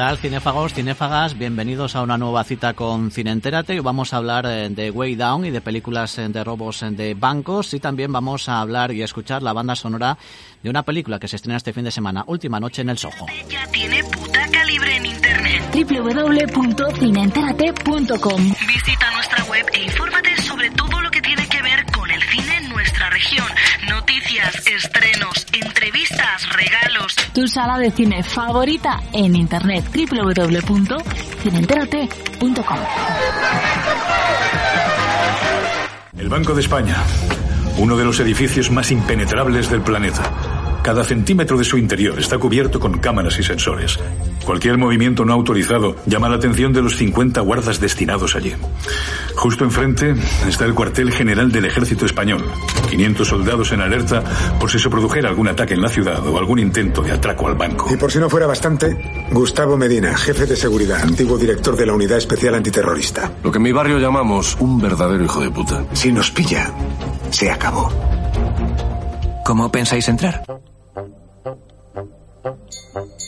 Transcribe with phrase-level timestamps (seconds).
[0.00, 1.36] tal, cinéfagos, cinéfagas?
[1.36, 3.74] Bienvenidos a una nueva cita con Cineentérate.
[3.74, 6.90] Hoy vamos a hablar eh, de Way Down y de películas eh, de robos eh,
[6.90, 10.16] de bancos y también vamos a hablar y a escuchar la banda sonora
[10.62, 13.26] de una película que se estrena este fin de semana, Última Noche en el Soho.
[13.50, 15.64] Ya tiene puta calibre en internet.
[15.74, 22.22] www.cineentérate.com Visita nuestra web e infórmate sobre todo lo que tiene que ver con el
[22.22, 23.48] cine en nuestra región.
[24.10, 27.14] Noticias, estrenos, entrevistas, regalos.
[27.32, 32.78] Tu sala de cine favorita en internet www.cineentérate.com
[36.18, 36.96] El Banco de España,
[37.78, 40.59] uno de los edificios más impenetrables del planeta.
[40.82, 43.98] Cada centímetro de su interior está cubierto con cámaras y sensores.
[44.44, 48.54] Cualquier movimiento no autorizado llama la atención de los 50 guardas destinados allí.
[49.36, 50.14] Justo enfrente
[50.48, 52.44] está el cuartel general del ejército español.
[52.88, 54.24] 500 soldados en alerta
[54.58, 57.54] por si se produjera algún ataque en la ciudad o algún intento de atraco al
[57.54, 57.86] banco.
[57.92, 61.92] Y por si no fuera bastante, Gustavo Medina, jefe de seguridad, antiguo director de la
[61.92, 63.30] Unidad Especial Antiterrorista.
[63.44, 65.84] Lo que en mi barrio llamamos un verdadero hijo de puta.
[65.92, 66.72] Si nos pilla,
[67.30, 67.92] se acabó.
[69.44, 70.44] ¿Cómo pensáis entrar?
[72.44, 73.19] Thank.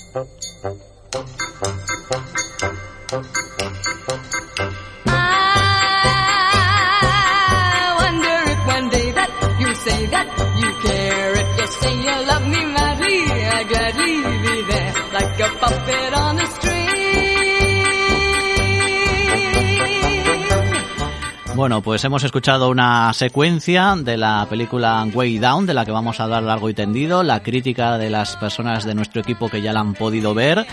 [21.63, 26.19] Bueno, pues hemos escuchado una secuencia de la película Way Down, de la que vamos
[26.19, 29.73] a hablar largo y tendido, la crítica de las personas de nuestro equipo que ya
[29.73, 30.67] la han podido ver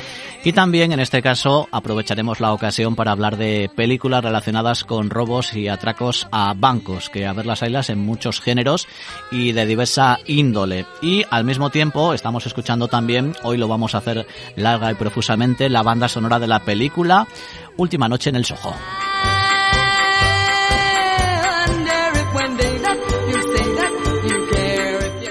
[0.44, 5.54] y también en este caso aprovecharemos la ocasión para hablar de películas relacionadas con robos
[5.54, 8.88] y atracos a bancos, que a ver las haylas en muchos géneros
[9.30, 10.88] y de diversa índole.
[11.04, 14.26] Y al mismo tiempo estamos escuchando también, hoy lo vamos a hacer
[14.56, 17.28] larga y profusamente, la banda sonora de la película
[17.78, 18.74] Última Noche en el Soho.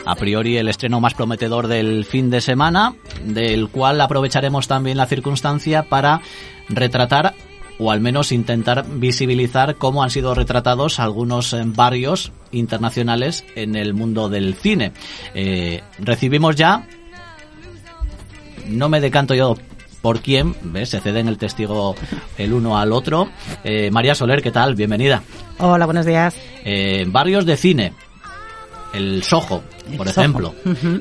[0.09, 5.05] A priori el estreno más prometedor del fin de semana, del cual aprovecharemos también la
[5.05, 6.23] circunstancia para
[6.71, 7.35] retratar
[7.79, 13.93] o al menos intentar visibilizar cómo han sido retratados algunos eh, barrios internacionales en el
[13.93, 14.93] mundo del cine.
[15.35, 16.89] Eh, recibimos ya,
[18.67, 19.57] no me decanto yo
[20.01, 20.89] por quién, ¿ves?
[20.89, 21.95] se ceden el testigo
[22.39, 23.29] el uno al otro.
[23.63, 24.75] Eh, María Soler, ¿qué tal?
[24.75, 25.23] Bienvenida.
[25.59, 26.35] Hola, buenos días.
[26.65, 27.93] Eh, barrios de cine.
[28.93, 29.63] El Soho,
[29.97, 30.25] por El Soho.
[30.25, 30.55] ejemplo.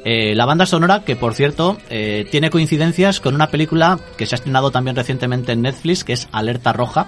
[0.04, 4.36] Eh, la banda sonora, que por cierto, eh, tiene coincidencias con una película que se
[4.36, 7.08] ha estrenado también recientemente en Netflix, que es Alerta Roja.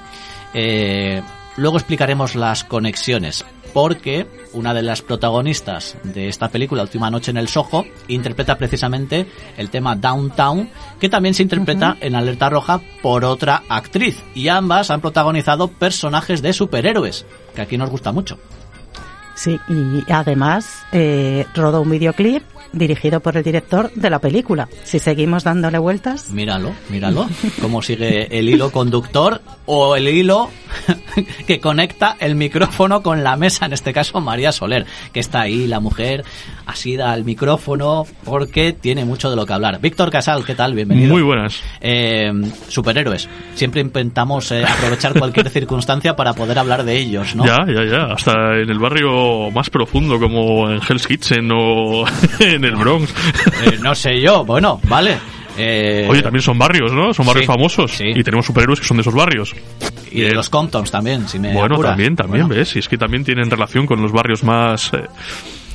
[0.53, 1.21] Eh,
[1.57, 7.37] luego explicaremos las conexiones, porque una de las protagonistas de esta película, Última Noche en
[7.37, 10.69] el Soho, interpreta precisamente el tema Downtown,
[10.99, 14.17] que también se interpreta en Alerta Roja por otra actriz.
[14.33, 18.39] Y ambas han protagonizado personajes de superhéroes, que aquí nos gusta mucho.
[19.39, 24.67] Sí, y además eh, rodó un videoclip dirigido por el director de la película.
[24.83, 27.27] Si seguimos dándole vueltas, Míralo, míralo,
[27.61, 30.49] cómo sigue el hilo conductor o el hilo
[31.47, 35.67] que conecta el micrófono con la mesa, en este caso María Soler, que está ahí,
[35.67, 36.23] la mujer
[36.65, 39.79] asida al micrófono porque tiene mucho de lo que hablar.
[39.81, 40.73] Víctor Casal, ¿qué tal?
[40.73, 41.13] Bienvenido.
[41.13, 41.61] Muy buenas.
[41.81, 42.31] Eh,
[42.67, 43.27] superhéroes.
[43.55, 47.45] Siempre intentamos eh, aprovechar cualquier circunstancia para poder hablar de ellos, ¿no?
[47.45, 48.13] Ya, ya, ya.
[48.13, 48.31] Hasta
[48.61, 52.05] en el barrio más profundo, como en Hell's Kitchen o
[52.59, 53.13] en el Bronx.
[53.63, 55.17] Eh, no sé yo, bueno, vale.
[55.57, 57.13] Eh, Oye, también son barrios, ¿no?
[57.13, 57.91] Son barrios sí, famosos.
[57.91, 58.05] sí.
[58.15, 59.53] Y tenemos superhéroes que son de esos barrios.
[60.11, 62.59] y de los Comptons también, si me Bueno, también, también, Bueno.
[62.59, 62.75] ¿ves?
[62.75, 65.03] Y es que también tienen relación con los barrios más eh,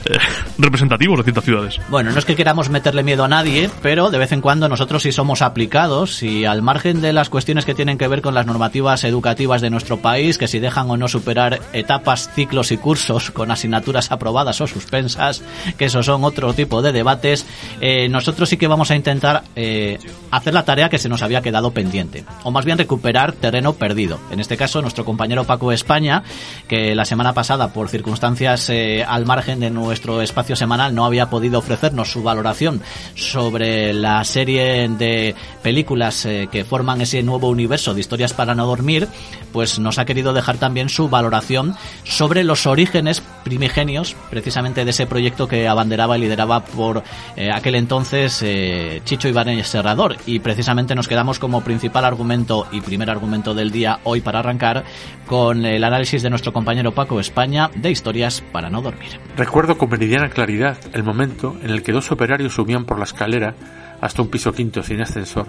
[0.59, 1.81] representativos de ciertas ciudades.
[1.89, 5.03] Bueno, no es que queramos meterle miedo a nadie, pero de vez en cuando nosotros
[5.03, 8.47] sí somos aplicados y al margen de las cuestiones que tienen que ver con las
[8.47, 13.31] normativas educativas de nuestro país, que si dejan o no superar etapas, ciclos y cursos
[13.31, 15.43] con asignaturas aprobadas o suspensas,
[15.79, 17.47] que eso son otro tipo de debates,
[17.81, 19.99] eh, nosotros sí que vamos a intentar eh,
[20.31, 24.19] hacer la tarea que se nos había quedado pendiente, o más bien recuperar terreno perdido.
[24.31, 26.23] En este caso, nuestro compañero Paco España,
[26.69, 31.31] que la semana pasada, por circunstancias eh, al margen de nuestro espacio semanal, no había
[31.31, 32.81] podido ofrecernos su valoración
[33.15, 38.67] sobre la serie de películas eh, que forman ese nuevo universo de historias para no
[38.67, 39.09] dormir,
[39.53, 45.07] pues nos ha querido dejar también su valoración sobre los orígenes primigenios, precisamente de ese
[45.07, 47.03] proyecto que abanderaba y lideraba por
[47.37, 50.17] eh, aquel entonces eh, Chicho Ibáñez Serrador.
[50.27, 54.85] Y precisamente nos quedamos como principal argumento y primer argumento del día hoy para arrancar
[55.27, 59.21] con el análisis de nuestro compañero Paco España de historias para no dormir.
[59.37, 63.55] Recuerdo con meridiana claridad el momento en el que dos operarios subían por la escalera
[64.01, 65.47] hasta un piso quinto sin ascensor,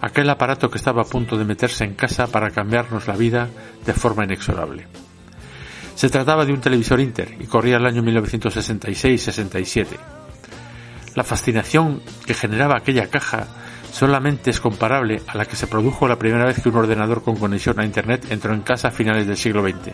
[0.00, 3.48] aquel aparato que estaba a punto de meterse en casa para cambiarnos la vida
[3.84, 4.86] de forma inexorable.
[5.96, 9.86] Se trataba de un televisor Inter y corría el año 1966-67.
[11.16, 13.48] La fascinación que generaba aquella caja
[13.90, 17.34] solamente es comparable a la que se produjo la primera vez que un ordenador con
[17.34, 19.92] conexión a Internet entró en casa a finales del siglo XX.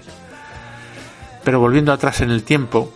[1.43, 2.93] Pero volviendo atrás en el tiempo,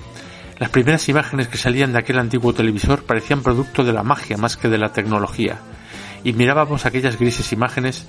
[0.58, 4.56] las primeras imágenes que salían de aquel antiguo televisor parecían producto de la magia más
[4.56, 5.58] que de la tecnología,
[6.25, 8.06] y mirábamos aquellas grises imágenes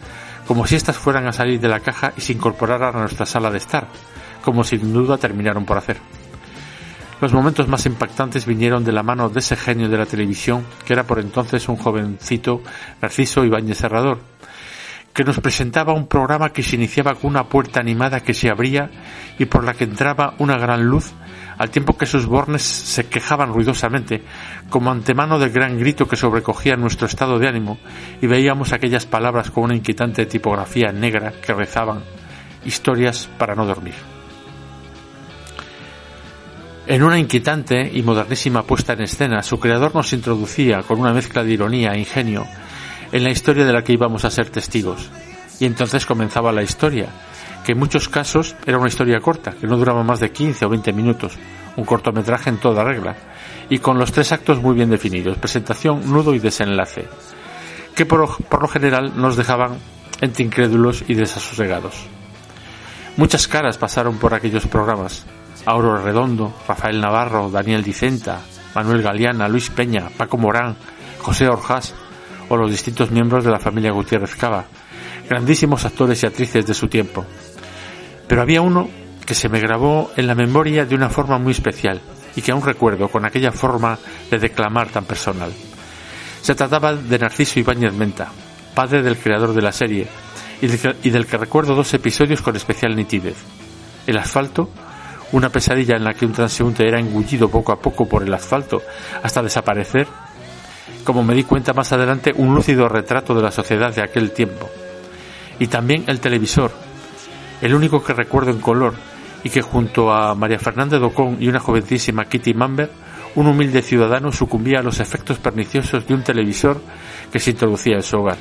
[0.47, 3.49] como si éstas fueran a salir de la caja y se incorporaran a nuestra sala
[3.49, 3.87] de estar,
[4.43, 5.97] como sin duda terminaron por hacer.
[7.21, 10.91] Los momentos más impactantes vinieron de la mano de ese genio de la televisión, que
[10.91, 12.61] era por entonces un jovencito
[13.01, 14.19] Narciso Ibáñez Serrador,
[15.13, 18.89] que nos presentaba un programa que se iniciaba con una puerta animada que se abría
[19.39, 21.13] y por la que entraba una gran luz,
[21.63, 24.21] al tiempo que sus bornes se quejaban ruidosamente,
[24.69, 27.77] como antemano del gran grito que sobrecogía nuestro estado de ánimo,
[28.21, 32.04] y veíamos aquellas palabras con una inquietante tipografía negra que rezaban
[32.65, 33.94] historias para no dormir.
[36.86, 41.45] En una inquietante y modernísima puesta en escena, su creador nos introducía, con una mezcla
[41.45, 42.45] de ironía e ingenio,
[43.13, 45.10] en la historia de la que íbamos a ser testigos.
[45.62, 47.07] Y entonces comenzaba la historia,
[47.63, 50.69] que en muchos casos era una historia corta, que no duraba más de 15 o
[50.69, 51.38] 20 minutos,
[51.77, 53.15] un cortometraje en toda regla,
[53.69, 57.07] y con los tres actos muy bien definidos, presentación, nudo y desenlace,
[57.95, 59.77] que por, lo general nos dejaban
[60.21, 62.06] entre incrédulos y desasosegados.
[63.18, 65.25] Muchas caras pasaron por aquellos programas,
[65.65, 68.42] Auro Redondo, Rafael Navarro, Daniel Dicenta,
[68.75, 70.75] Manuel Galeana, Luis Peña, Paco Morán,
[71.19, 71.94] José Orjas
[72.50, 74.65] o los distintos miembros de la familia Gutiérrez Cava,
[75.30, 77.25] grandísimos actores y actrices de su tiempo.
[78.27, 78.89] Pero había uno
[79.25, 82.01] que se me grabó en la memoria de una forma muy especial
[82.35, 83.97] y que aún recuerdo con aquella forma
[84.29, 85.53] de declamar tan personal.
[86.41, 88.29] Se trataba de Narciso Ibáñez Menta,
[88.73, 90.07] padre del creador de la serie,
[90.61, 93.37] y del que, y del que recuerdo dos episodios con especial nitidez.
[94.07, 94.69] El asfalto
[95.33, 98.81] una pesadilla en la que un transeúnte era engullido poco a poco por el asfalto
[99.23, 100.07] hasta desaparecer,
[101.03, 104.69] como me di cuenta más adelante, un lúcido retrato de la sociedad de aquel tiempo.
[105.57, 106.71] Y también el televisor,
[107.63, 108.94] el único que recuerdo en color,
[109.42, 112.92] y que junto a María Fernández Docón y una jovencísima Kitty Mamber,
[113.36, 116.81] un humilde ciudadano sucumbía a los efectos perniciosos de un televisor
[117.31, 118.38] que se introducía en su hogar,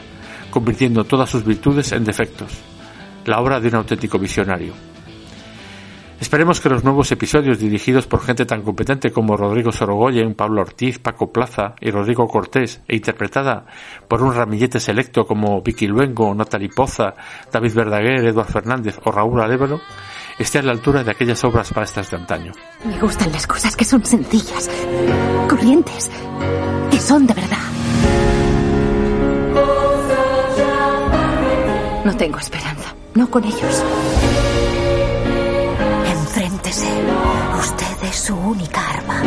[0.50, 2.50] convirtiendo todas sus virtudes en defectos,
[3.24, 4.91] la obra de un auténtico visionario.
[6.22, 11.00] Esperemos que los nuevos episodios dirigidos por gente tan competente como Rodrigo Sorogoyen, Pablo Ortiz,
[11.00, 13.66] Paco Plaza y Rodrigo Cortés e interpretada
[14.06, 17.14] por un ramillete selecto como Vicky Luengo, Natalie Poza,
[17.50, 19.80] David Verdaguer, Eduard Fernández o Raúl Alévalo
[20.38, 22.52] esté a la altura de aquellas obras maestras de antaño.
[22.84, 24.70] Me gustan las cosas que son sencillas,
[25.48, 26.08] corrientes,
[26.88, 27.58] que son de verdad.
[32.04, 33.84] No tengo esperanza, no con ellos.
[36.72, 39.22] Usted es su única arma.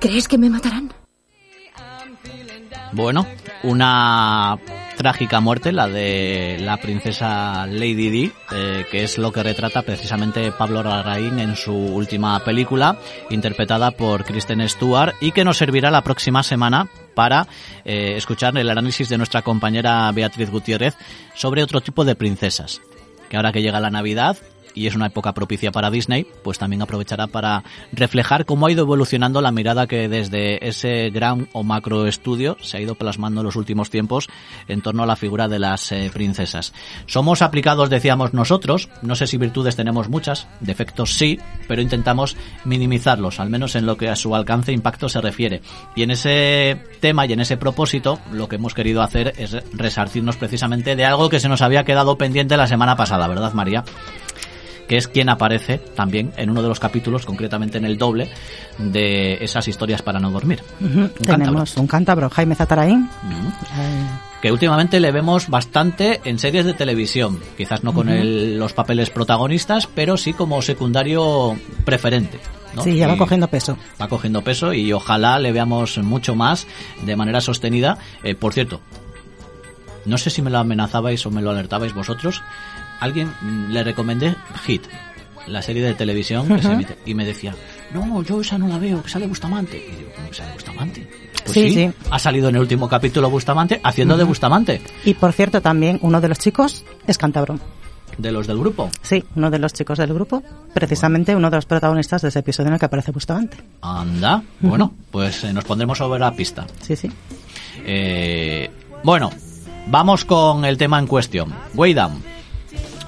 [0.00, 0.92] ¿Crees que me matarán?
[2.90, 3.24] Bueno,
[3.62, 4.58] una
[4.96, 10.50] trágica muerte, la de la princesa Lady Di, eh, que es lo que retrata precisamente
[10.50, 12.98] Pablo Larraín en su última película,
[13.30, 17.48] interpretada por Kristen Stewart, y que nos servirá la próxima semana para
[17.86, 20.94] eh, escuchar el análisis de nuestra compañera Beatriz Gutiérrez
[21.34, 22.82] sobre otro tipo de princesas.
[23.30, 24.36] Que ahora que llega la Navidad,
[24.76, 28.82] y es una época propicia para Disney, pues también aprovechará para reflejar cómo ha ido
[28.82, 33.46] evolucionando la mirada que desde ese gran o macro estudio se ha ido plasmando en
[33.46, 34.28] los últimos tiempos
[34.68, 36.74] en torno a la figura de las eh, princesas.
[37.06, 43.40] Somos aplicados, decíamos nosotros, no sé si virtudes tenemos muchas, defectos sí, pero intentamos minimizarlos,
[43.40, 45.62] al menos en lo que a su alcance e impacto se refiere.
[45.94, 50.36] Y en ese tema y en ese propósito, lo que hemos querido hacer es resarcirnos
[50.36, 53.84] precisamente de algo que se nos había quedado pendiente la semana pasada, ¿verdad, María?
[54.88, 58.30] Que es quien aparece también en uno de los capítulos, concretamente en el doble,
[58.78, 60.62] de esas historias para no dormir.
[60.80, 63.08] Un Tenemos un cántabro, Jaime Zataraín.
[63.24, 63.48] Ujú.
[63.80, 64.06] Eh,
[64.42, 69.10] Que últimamente le vemos bastante en series de televisión, quizás no con el- los papeles
[69.10, 72.38] protagonistas, pero sí como secundario preferente.
[72.74, 72.82] ¿no?
[72.82, 73.78] Sí, ya va Y cogiendo peso.
[74.00, 76.66] va cogiendo peso y ojalá le veamos mucho más
[77.02, 77.96] de manera sostenida.
[78.22, 78.80] Eh, por cierto,
[80.04, 82.42] no sé si me lo amenazabais o me lo alertabais vosotros.
[83.00, 84.34] Alguien mm, le recomendé
[84.64, 84.82] Hit,
[85.46, 87.54] la serie de televisión que se emite, y me decía,
[87.94, 89.76] no, yo esa no la veo, que sale Bustamante.
[89.76, 91.08] Y digo, ¿cómo que sale Bustamante?
[91.44, 91.90] Pues Sí, sí, sí.
[92.10, 94.24] ha salido en el último capítulo Bustamante haciendo de.
[94.24, 94.80] Bustamante.
[95.04, 97.60] Y por cierto, también uno de los chicos es cántabro.
[98.18, 98.90] de los del grupo.
[99.02, 100.42] Sí, uno de los chicos del grupo,
[100.74, 103.58] precisamente uno de los protagonistas de ese episodio en el que aparece Bustamante.
[103.82, 106.66] Anda, bueno, pues eh, nos pondremos sobre la pista.
[106.80, 107.08] Sí, sí.
[107.84, 108.68] Eh,
[109.04, 109.30] bueno,
[109.86, 111.52] vamos con el tema en cuestión.
[111.74, 112.22] Way Down.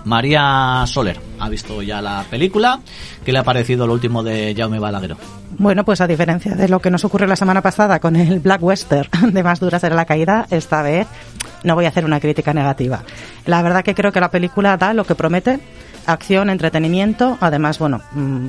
[0.05, 2.81] María Soler ha visto ya la película.
[3.25, 5.17] ¿Qué le ha parecido lo último de Jaume Balagueró?
[5.59, 8.63] Bueno, pues a diferencia de lo que nos ocurrió la semana pasada con el Black
[8.63, 11.07] Western de Más dura será la caída, esta vez
[11.65, 13.03] no voy a hacer una crítica negativa.
[13.47, 15.59] La verdad que creo que la película da lo que promete,
[16.07, 18.47] acción, entretenimiento, además, bueno, mm,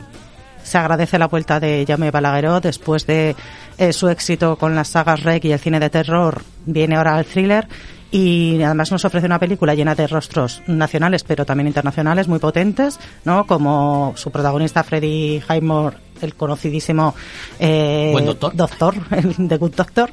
[0.64, 3.36] se agradece la vuelta de Jaume Balagueró después de
[3.78, 7.26] eh, su éxito con las sagas Rec y el cine de terror, viene ahora al
[7.26, 7.68] thriller
[8.12, 13.00] y además nos ofrece una película llena de rostros nacionales pero también internacionales muy potentes,
[13.26, 13.46] ¿no?
[13.46, 17.16] Como su protagonista Freddy Highmore, el conocidísimo
[17.60, 18.96] eh, Buen doctor.
[19.12, 20.10] el The Good Doctor.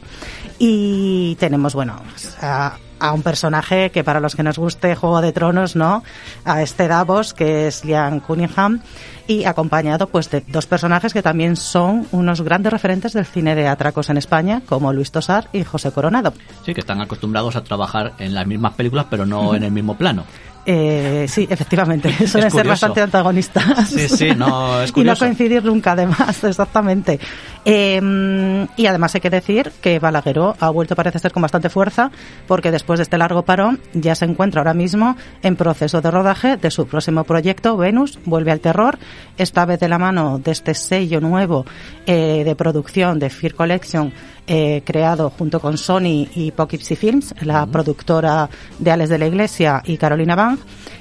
[0.58, 5.20] Y tenemos, bueno, pues, a, a un personaje que para los que nos guste Juego
[5.20, 6.02] de Tronos, ¿no?
[6.44, 8.80] A este Davos, que es Liam Cunningham,
[9.26, 13.68] y acompañado pues de dos personajes que también son unos grandes referentes del cine de
[13.68, 16.32] atracos en España, como Luis Tosar y José Coronado.
[16.64, 19.96] Sí, que están acostumbrados a trabajar en las mismas películas, pero no en el mismo
[19.96, 20.24] plano.
[20.68, 22.68] Eh, sí, efectivamente, suelen ser curioso.
[22.68, 23.88] bastante antagonistas.
[23.88, 25.24] Sí, sí, no, es y no curioso.
[25.24, 27.20] coincidir nunca, además, exactamente.
[27.64, 32.10] Eh, y además hay que decir que Balagueró ha vuelto, parece ser, con bastante fuerza,
[32.48, 36.56] porque después de este largo parón ya se encuentra ahora mismo en proceso de rodaje
[36.56, 38.98] de su próximo proyecto, Venus, vuelve al terror,
[39.36, 41.64] esta vez de la mano de este sello nuevo
[42.06, 44.12] eh, de producción de Fear Collection,
[44.48, 49.82] eh, creado junto con Sony y Poughkeepsie Films, la productora de Alex de la Iglesia
[49.84, 50.55] y Carolina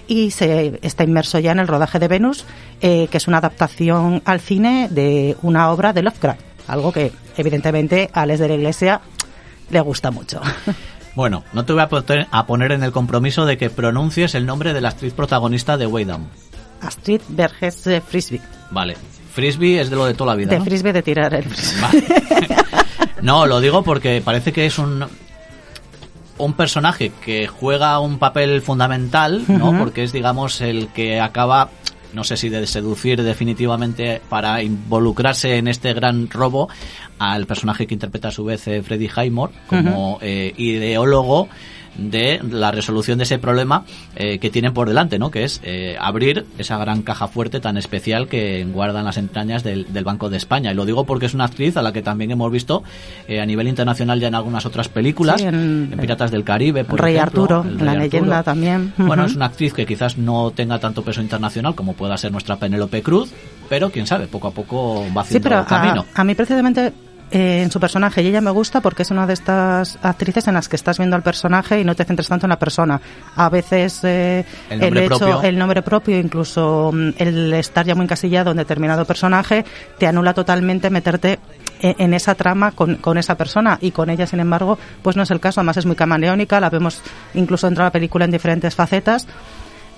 [0.08, 2.46] Y se está inmerso ya en el rodaje de Venus,
[2.82, 8.10] eh, que es una adaptación al cine de una obra de Lovecraft, algo que evidentemente
[8.14, 9.02] a Alex de la Iglesia
[9.70, 10.42] le gusta mucho.
[11.16, 14.46] Bueno, no te voy a poner, a poner en el compromiso de que pronuncies el
[14.46, 16.28] nombre de la actriz protagonista de Way Down.
[16.82, 18.98] Astrid Vergés de Frisbee, Vale.
[19.34, 20.50] Frisbee es de lo de toda la vida.
[20.50, 20.66] de ¿no?
[20.66, 21.82] Frisbee de tirar el frisbee.
[21.82, 22.04] Vale.
[23.22, 25.06] No, lo digo porque parece que es un
[26.38, 29.78] un personaje que juega un papel fundamental, ¿no?
[29.78, 31.70] Porque es, digamos, el que acaba,
[32.14, 36.70] no sé si de seducir definitivamente para involucrarse en este gran robo
[37.20, 41.48] al personaje que interpreta a su vez eh, Freddy Highmore como eh, ideólogo
[41.98, 43.86] de la resolución de ese problema
[44.16, 45.32] eh, que tienen por delante, ¿no?
[45.32, 49.92] Que es eh, abrir esa gran caja fuerte tan especial que guardan las entrañas del,
[49.94, 50.72] del Banco de España.
[50.72, 52.84] Y lo digo porque es una actriz a la que también hemos visto
[53.28, 56.84] eh, a nivel internacional ya en algunas otras películas, Sí, en- en, Piratas del Caribe,
[56.84, 58.94] por Rey ejemplo, Arturo, la leyenda también.
[58.98, 62.58] Bueno, es una actriz que quizás no tenga tanto peso internacional como pueda ser nuestra
[62.58, 63.32] Penélope Cruz,
[63.70, 66.06] pero quién sabe, poco a poco va Sí, haciendo pero a, camino.
[66.14, 66.92] a mí precisamente
[67.32, 70.54] eh, en su personaje y ella me gusta porque es una de estas actrices en
[70.54, 73.02] las que estás viendo al personaje y no te centras tanto en la persona.
[73.36, 75.42] A veces eh, El hecho, propio.
[75.42, 79.66] el nombre propio, incluso mm, el estar ya muy encasillado en determinado personaje,
[79.98, 81.40] te anula totalmente meterte
[81.82, 85.24] e- en esa trama con, con esa persona y con ella, sin embargo, pues no
[85.24, 85.60] es el caso.
[85.62, 87.02] Además es muy camaleónica, la vemos
[87.34, 89.28] incluso dentro de la película en diferentes facetas.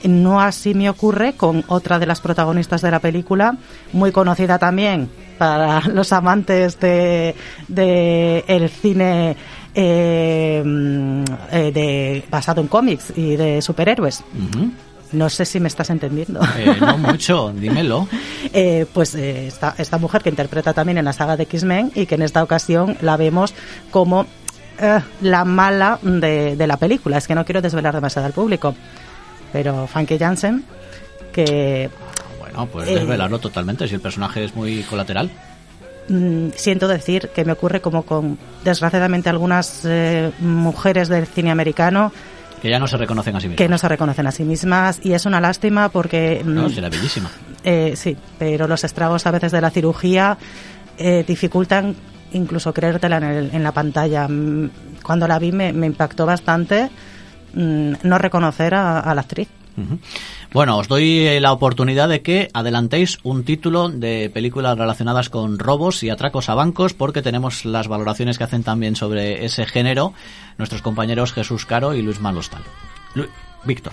[0.03, 3.55] No así me ocurre con otra de las protagonistas de la película,
[3.93, 7.35] muy conocida también para los amantes de,
[7.67, 9.35] de el cine
[9.75, 10.63] eh,
[11.51, 14.23] eh, de, basado en cómics y de superhéroes.
[15.11, 16.41] No sé si me estás entendiendo.
[16.57, 18.07] Eh, no mucho, dímelo.
[18.53, 22.05] Eh, pues eh, esta, esta mujer que interpreta también en la saga de X-Men y
[22.05, 23.53] que en esta ocasión la vemos
[23.91, 24.25] como
[25.21, 27.17] la mala de, de la película.
[27.17, 28.73] Es que no quiero desvelar demasiado al público.
[29.51, 30.63] Pero Funky Jansen,
[31.33, 31.89] que
[32.57, 32.95] Bueno, pues Eh.
[32.95, 35.29] desvelarlo totalmente si el personaje es muy colateral.
[36.09, 42.11] mm, siento decir que me ocurre como con desgraciadamente algunas eh, mujeres del cine americano
[42.61, 43.57] Que ya no se reconocen a sí mismos.
[43.57, 46.87] que no se reconocen a sí mismas y es una lástima porque mm, No, será
[46.89, 47.29] bellísima.
[47.63, 50.37] Eh, sí, pero los estragos a veces de la cirugía
[50.97, 51.93] eh, dificultan
[52.31, 54.27] incluso creértela en, el- en la pantalla.
[54.29, 54.69] Mm,
[55.03, 56.89] Cuando la vi me, me impactó bastante
[57.53, 59.47] no reconocer a, a la actriz.
[59.77, 59.99] Ujú.
[60.53, 65.59] Bueno, os doy eh, la oportunidad de que adelantéis un título de películas relacionadas con
[65.59, 70.13] robos y atracos a bancos, porque tenemos las valoraciones que hacen también sobre ese género
[70.57, 72.61] nuestros compañeros Jesús Caro y Luis Malostal.
[73.13, 73.27] Lu-
[73.65, 73.91] Víctor,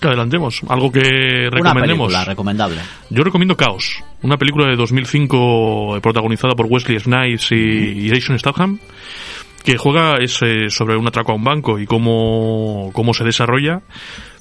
[0.00, 2.08] Que adelantemos, algo que una recomendemos.
[2.08, 2.80] película recomendable.
[3.08, 7.54] Yo recomiendo Caos, una película de 2005 eh, protagonizada por Wesley Snipes y,
[8.06, 8.78] y Jason Statham,
[9.64, 13.80] que juega es eh, sobre un atraco a un banco y cómo, cómo se desarrolla,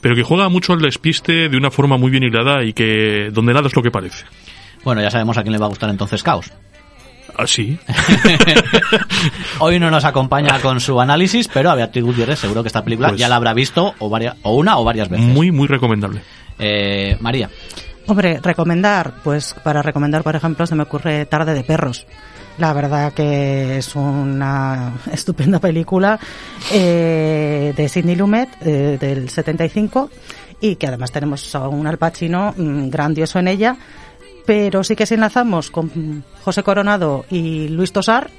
[0.04, 3.54] pero que juega mucho al despiste de una forma muy bien hilada y que donde
[3.54, 4.26] nada es lo que parece.
[4.84, 6.52] Bueno, ya sabemos a quién le va a gustar entonces Caos.
[7.36, 7.80] Así.
[9.60, 13.10] Hoy no nos acompaña con su análisis, pero a Beatriz Gutiérrez seguro que esta película
[13.10, 15.26] Pues- ya la habrá visto o, varia- o una o varias veces.
[15.26, 16.22] Muy, muy recomendable.
[16.60, 17.50] Eh, María.
[18.06, 22.06] Hombre, recomendar, pues para recomendar, por ejemplo, se me ocurre Tarde de Perros.
[22.58, 26.20] La verdad que es una estupenda película
[26.72, 30.10] eh, de Sidney Lumet eh, del 75
[30.62, 33.76] y que además tenemos a un Al Pacino mm, grandioso en ella,
[34.46, 38.30] pero sí que si enlazamos con José Coronado y Luis Tosar,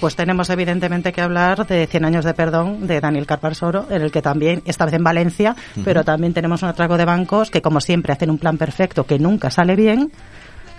[0.00, 4.10] pues tenemos evidentemente que hablar de 100 años de perdón de Daniel Carparsoro, en el
[4.10, 7.80] que también, esta vez en Valencia, pero también tenemos un atraco de bancos que como
[7.80, 10.10] siempre hacen un plan perfecto que nunca sale bien.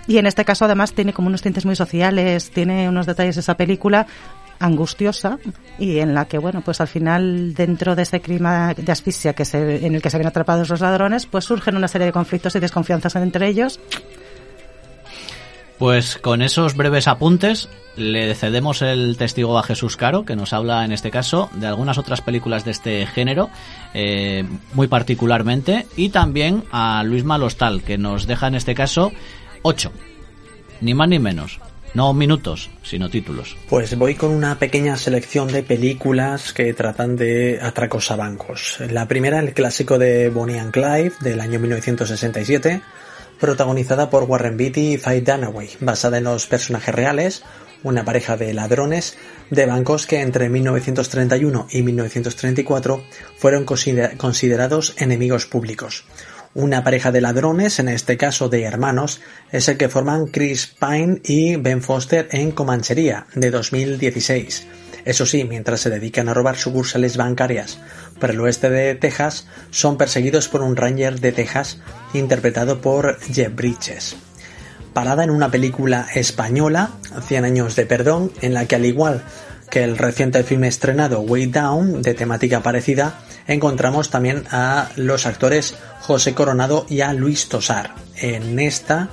[0.06, 3.56] Y en este caso además tiene como unos tintes muy sociales, tiene unos detalles esa
[3.56, 4.06] película
[4.58, 5.38] angustiosa
[5.78, 9.44] y en la que bueno pues al final dentro de ese clima de asfixia que
[9.44, 12.54] se, en el que se ven atrapados los ladrones pues surgen una serie de conflictos
[12.54, 13.80] y desconfianzas entre ellos.
[15.78, 20.84] Pues con esos breves apuntes le cedemos el testigo a Jesús Caro, que nos habla
[20.84, 23.50] en este caso de algunas otras películas de este género,
[23.92, 24.44] eh,
[24.74, 29.12] muy particularmente, y también a Luis Malostal, que nos deja en este caso
[29.62, 29.92] ocho,
[30.80, 31.60] ni más ni menos,
[31.94, 33.56] no minutos, sino títulos.
[33.68, 38.78] Pues voy con una pequeña selección de películas que tratan de atracos a bancos.
[38.90, 42.80] La primera, el clásico de Bonnie and Clyde del año 1967,
[43.38, 47.42] protagonizada por Warren Beatty y Faye Dunaway, basada en los personajes reales,
[47.82, 49.16] una pareja de ladrones
[49.50, 53.02] de bancos que entre 1931 y 1934
[53.36, 56.04] fueron consider- considerados enemigos públicos.
[56.54, 59.20] Una pareja de ladrones, en este caso de hermanos,
[59.52, 64.66] es el que forman Chris Pine y Ben Foster en Comanchería, de 2016.
[65.06, 67.78] Eso sí, mientras se dedican a robar sucursales bancarias
[68.20, 71.78] por el oeste de Texas, son perseguidos por un ranger de Texas
[72.12, 74.16] interpretado por Jeff Bridges.
[74.92, 76.90] Parada en una película española,
[77.26, 79.22] 100 años de perdón, en la que al igual
[79.70, 85.74] que el reciente film estrenado Way Down, de temática parecida, encontramos también a los actores
[86.00, 87.94] José Coronado y a Luis Tosar.
[88.16, 89.08] En esta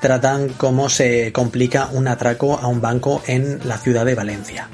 [0.00, 4.68] tratan cómo se complica un atraco a un banco en la ciudad de Valencia.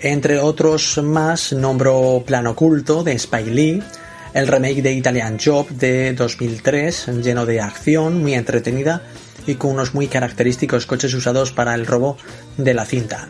[0.00, 3.82] Entre otros más, nombro Plan Oculto de Spike Lee,
[4.34, 9.02] el remake de Italian Job de 2003, lleno de acción, muy entretenida
[9.46, 12.16] y con unos muy característicos coches usados para el robo
[12.56, 13.28] de la cinta.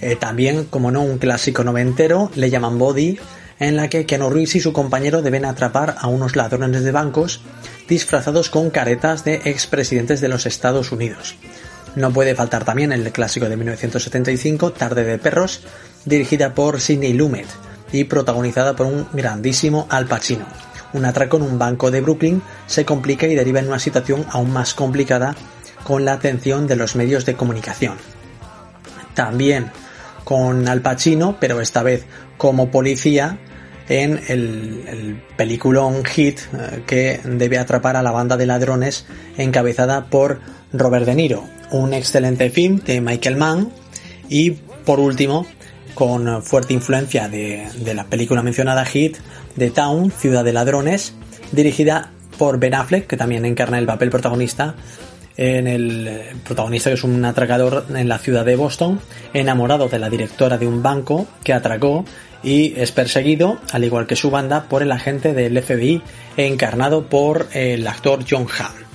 [0.00, 3.18] Eh, también, como no, un clásico noventero, le llaman Body,
[3.58, 7.40] en la que Keanu Reeves y su compañero deben atrapar a unos ladrones de bancos
[7.88, 11.36] disfrazados con caretas de expresidentes de los Estados Unidos.
[11.94, 15.62] No puede faltar también el clásico de 1975, Tarde de Perros,
[16.04, 17.46] dirigida por Sidney Lumet
[17.90, 20.44] y protagonizada por un grandísimo Al Pacino.
[20.92, 24.52] Un atraco en un banco de Brooklyn se complica y deriva en una situación aún
[24.52, 25.34] más complicada
[25.84, 27.96] con la atención de los medios de comunicación.
[29.14, 29.70] También
[30.24, 32.04] con Al Pacino, pero esta vez
[32.36, 33.38] como policía,
[33.88, 40.06] en el, el peliculón Hit eh, que debe atrapar a la banda de ladrones encabezada
[40.06, 40.40] por
[40.72, 41.44] Robert De Niro.
[41.70, 43.70] Un excelente film de Michael Mann
[44.28, 44.52] y
[44.84, 45.46] por último
[45.94, 49.16] con fuerte influencia de, de la película mencionada Hit,
[49.56, 51.14] The Town, Ciudad de Ladrones,
[51.52, 54.74] dirigida por Ben Affleck, que también encarna el papel protagonista
[55.36, 59.00] en el protagonista que es un atracador en la ciudad de Boston,
[59.34, 62.04] enamorado de la directora de un banco que atracó
[62.42, 66.02] y es perseguido, al igual que su banda, por el agente del FBI
[66.36, 68.86] encarnado por el actor John Hamm.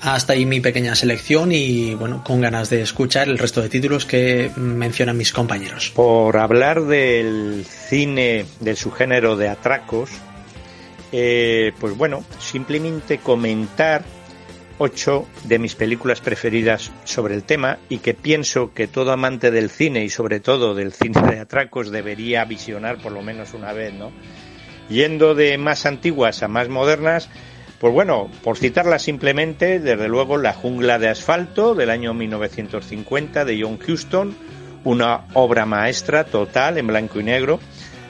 [0.00, 4.04] Hasta ahí mi pequeña selección y bueno, con ganas de escuchar el resto de títulos
[4.04, 5.90] que mencionan mis compañeros.
[5.94, 10.10] Por hablar del cine, del subgénero de atracos,
[11.12, 14.04] eh, pues bueno, simplemente comentar
[14.78, 19.70] ocho de mis películas preferidas sobre el tema y que pienso que todo amante del
[19.70, 23.94] cine y sobre todo del cine de atracos debería visionar por lo menos una vez,
[23.94, 24.12] ¿no?
[24.88, 27.28] Yendo de más antiguas a más modernas,
[27.80, 33.62] pues bueno, por citarlas simplemente, desde luego La jungla de asfalto del año 1950 de
[33.62, 34.36] John Huston,
[34.84, 37.58] una obra maestra total en blanco y negro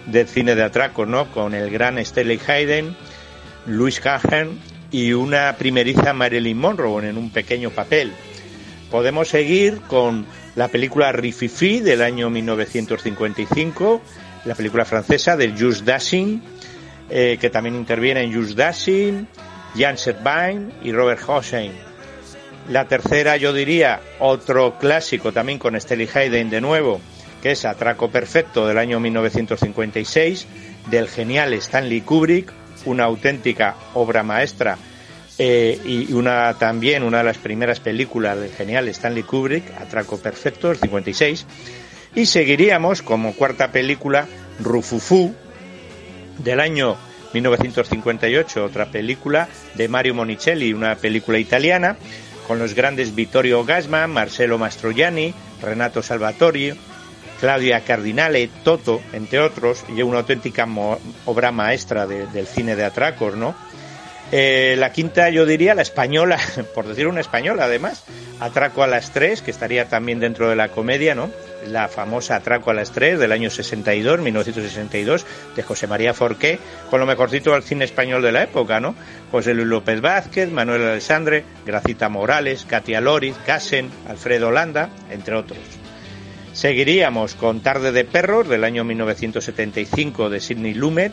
[0.06, 1.30] del cine de atracos, ¿no?
[1.32, 2.96] Con el gran Stanley Hayden,
[3.66, 4.60] Louis Cahen
[4.96, 8.14] y una primeriza Marilyn Monroe en un pequeño papel.
[8.90, 14.00] Podemos seguir con la película Rififi del año 1955,
[14.46, 16.42] la película francesa de Just Dashing,
[17.10, 19.28] eh, que también interviene en Just Dashing,
[19.76, 21.72] Jan Servain y Robert Hossein.
[22.70, 27.02] La tercera, yo diría, otro clásico también con Stanley Hayden de nuevo,
[27.42, 30.46] que es Atraco Perfecto del año 1956,
[30.88, 32.50] del genial Stanley Kubrick,
[32.86, 34.78] una auténtica obra maestra
[35.38, 40.70] eh, y una también una de las primeras películas del genial Stanley Kubrick, Atraco Perfecto,
[40.70, 41.46] el 56.
[42.14, 44.26] Y seguiríamos como cuarta película
[44.60, 45.34] Rufufu
[46.38, 46.96] del año
[47.34, 51.96] 1958, otra película de Mario Monicelli, una película italiana,
[52.46, 56.72] con los grandes Vittorio Gasman, Marcello Mastroianni, Renato Salvatori,
[57.40, 60.66] Claudia Cardinale, Toto, entre otros, y una auténtica
[61.26, 63.54] obra maestra de- del cine de atracos, ¿no?
[64.32, 66.38] Eh, la quinta, yo diría, la española,
[66.74, 68.04] por decir una española además,
[68.40, 71.30] Atraco a las tres, que estaría también dentro de la comedia, ¿no?
[71.68, 76.58] La famosa Atraco a las tres del año 62, 1962, de José María Forqué,
[76.90, 78.94] con lo mejorcito del cine español de la época, ¿no?
[79.30, 85.58] José Luis López Vázquez, Manuel Alessandre, Gracita Morales, Katia Loris, Casen, Alfredo Landa, entre otros.
[86.52, 91.12] Seguiríamos con Tarde de Perros del año 1975 de Sidney Lumet,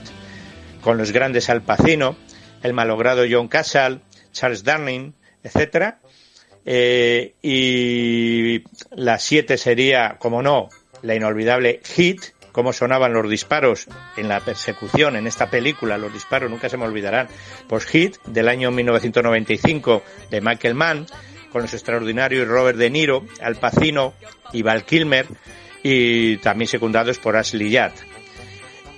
[0.82, 2.18] con los grandes Al Pacino,
[2.64, 5.12] el malogrado John Casal, Charles Darling,
[5.44, 6.00] etcétera.
[6.66, 10.70] Eh, y la 7 sería, como no,
[11.02, 12.22] la inolvidable Hit,
[12.54, 16.86] cómo sonaban los disparos en la persecución en esta película, los disparos nunca se me
[16.86, 17.28] olvidarán.
[17.68, 21.06] Pues Hit del año 1995 de Michael Mann,
[21.52, 24.14] con los extraordinarios Robert De Niro, Al Pacino
[24.54, 25.28] y Val Kilmer,
[25.84, 27.92] y también secundados por Ashley Judd.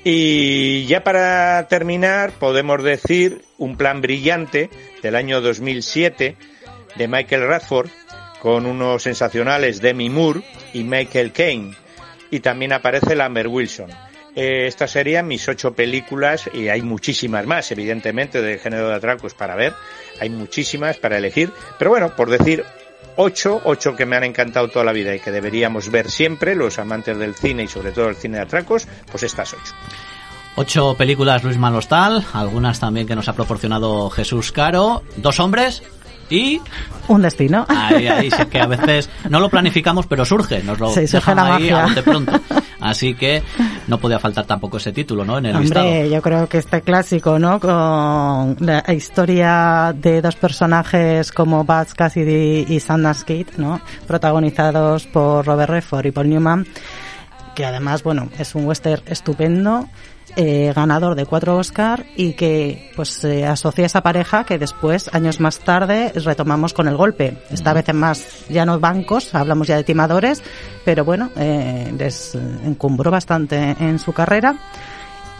[0.04, 4.70] Y ya para terminar, podemos decir un plan brillante
[5.02, 6.36] del año 2007
[6.96, 7.90] de Michael Radford
[8.40, 10.42] con unos sensacionales Demi Moore
[10.74, 11.74] y Michael Caine.
[12.30, 13.90] Y también aparece Lambert Wilson.
[14.36, 19.34] Eh, estas serían mis ocho películas y hay muchísimas más, evidentemente, del género de atracos
[19.34, 19.74] para ver.
[20.20, 21.52] Hay muchísimas para elegir.
[21.80, 22.66] Pero bueno, por decir
[23.16, 26.80] ocho, ocho que me han encantado toda la vida y que deberíamos ver siempre los
[26.80, 29.74] amantes del cine y sobre todo el cine de atracos, pues estas ocho.
[30.58, 35.84] Ocho películas Luis Malostal, algunas también que nos ha proporcionado Jesús Caro, dos hombres
[36.30, 36.62] y
[37.10, 37.66] Un destino.
[37.68, 41.36] ahí, ahí sí que a veces no lo planificamos pero surge, nos lo Sí, surge
[41.36, 41.84] la ahí magia.
[41.84, 42.32] a bote pronto.
[42.80, 43.42] Así que
[43.88, 45.40] no podía faltar tampoco ese título, ¿no?
[45.40, 45.86] En el listado.
[45.88, 47.60] Hombre, yo creo que este clásico, ¿no?
[47.60, 53.82] Con la historia de dos personajes como Buzz Cassidy y Sundance Kid, ¿no?
[54.08, 56.68] Protagonizados por Robert Redford y Paul Newman,
[57.56, 59.88] que además, bueno, es un western estupendo,
[60.36, 65.10] eh, ganador de cuatro Oscar y que pues se asocia a esa pareja que después,
[65.14, 67.38] años más tarde, retomamos con el golpe.
[67.50, 70.44] Esta vez en más, ya no bancos, hablamos ya de timadores,
[70.84, 74.56] pero bueno, eh, les encumbró bastante en su carrera.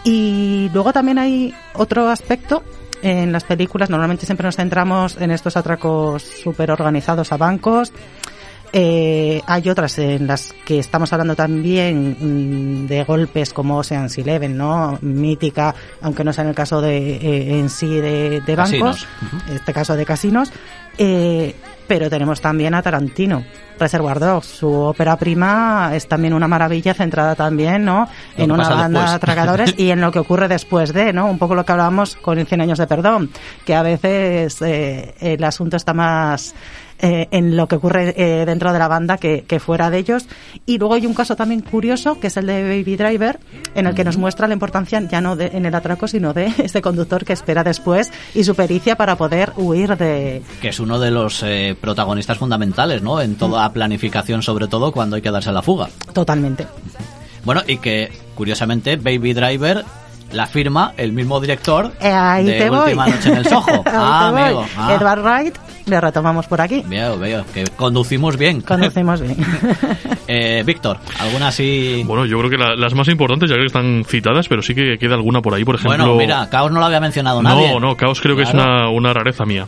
[0.04, 2.64] Y luego también hay otro aspecto
[3.02, 3.90] en las películas.
[3.90, 7.92] Normalmente siempre nos centramos en estos atracos súper organizados a bancos.
[8.78, 14.58] Eh, hay otras en las que estamos hablando también mm, de golpes como Ocean's Eleven,
[14.58, 15.00] ¿no?
[15.02, 19.08] Mítica, aunque no sea en el caso de, eh, en sí de, de bancos,
[19.48, 20.52] en este caso de casinos.
[20.98, 21.56] Eh,
[21.88, 23.46] pero tenemos también a Tarantino,
[23.80, 24.48] Reservoir Dogs.
[24.48, 28.10] Su ópera prima es también una maravilla centrada también, ¿no?
[28.38, 29.14] Lo En una banda de después.
[29.14, 31.28] atracadores y en lo que ocurre después de, ¿no?
[31.28, 33.30] Un poco lo que hablábamos con el 100 años de perdón,
[33.66, 36.56] que a veces eh, el asunto está más
[37.00, 40.28] eh, en lo que ocurre eh, dentro de la banda que, que fuera de ellos.
[40.66, 43.40] Y luego hay un caso también curioso, que es el de Baby Driver,
[43.76, 46.46] en el que nos muestra la importancia ya no de, en el atraco, sino de
[46.58, 50.42] ese conductor que espera después y su pericia para poder huir de...
[50.62, 53.20] que es uno de los eh, protagonistas fundamentales, ¿no?
[53.22, 55.90] En toda planificación, sobre todo cuando hay que darse la fuga.
[56.14, 56.66] Totalmente.
[57.46, 59.86] Bueno, y que curiosamente Baby Driver
[60.32, 62.80] la firma el mismo director Eh, ahí de te voy.
[62.80, 63.84] Última Noche en el Soho.
[63.86, 64.42] Ah, voy.
[64.42, 64.66] amigo.
[64.76, 64.96] Ah.
[65.00, 65.56] Edward Wright,
[65.86, 66.84] le retomamos por aquí.
[66.88, 68.62] Veo, veo, que conducimos bien.
[68.62, 69.36] Conducimos bien.
[70.28, 72.04] Eh, Víctor, ¿alguna así?
[72.06, 74.98] Bueno, yo creo que la- las más importantes ya que están citadas, pero sí que
[74.98, 75.98] queda alguna por ahí, por ejemplo.
[75.98, 77.72] Bueno, mira, Caos no lo había mencionado nadie.
[77.74, 78.90] No, no, Caos creo que es Claro.
[78.90, 79.68] una, una rareza mía.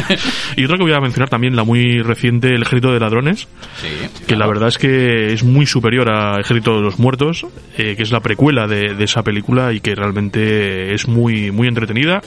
[0.56, 3.46] y otra que voy a mencionar también, la muy reciente, El Ejército de Ladrones,
[3.80, 7.94] Sí, que la verdad es que es muy superior a Ejército de los Muertos, eh,
[7.96, 12.20] que es la precuela de, de esa película y que realmente es muy, muy entretenida.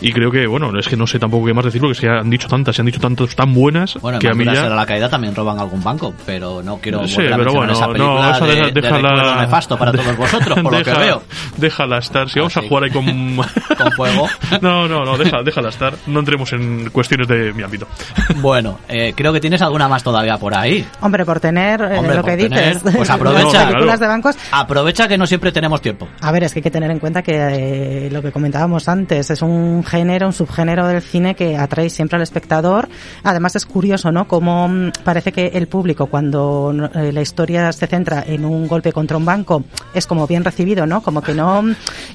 [0.00, 2.28] Y creo que, bueno, es que no sé tampoco qué más decir porque se han
[2.28, 4.68] dicho tantas, se han dicho tantas tan buenas Bueno, que a mí ya...
[4.68, 8.30] la caída también roban algún banco, pero no quiero Sí, pero bueno, esa película no,
[8.30, 11.22] esa de, deja- de déjala- recuerdo nefasto para todos vosotros, por lo que veo.
[11.56, 12.28] Déjala estar.
[12.28, 13.04] Si vamos a jugar ahí con...
[13.74, 14.28] Con fuego.
[14.60, 15.94] no, no, no, deja- déjala estar.
[16.06, 17.86] No entremos en cuestiones de mi ámbito.
[18.36, 20.84] Bueno, eh, creo que tienes alguna más todavía por ahí.
[21.00, 23.66] Hombre, por tener eh, Hombre, lo por que tener, dices, pues aprovecha.
[23.68, 23.98] películas Claro.
[23.98, 26.08] de bancos, Aprovecha que no siempre tenemos tiempo.
[26.20, 29.30] A ver, es que hay que tener en cuenta que eh, lo que comentábamos antes
[29.30, 32.88] es un un género, un subgénero del cine que atrae siempre al espectador.
[33.22, 34.26] Además es curioso, ¿no?
[34.26, 38.92] Como mm, parece que el público cuando eh, la historia se centra en un golpe
[38.92, 41.02] contra un banco es como bien recibido, ¿no?
[41.02, 41.62] Como que no,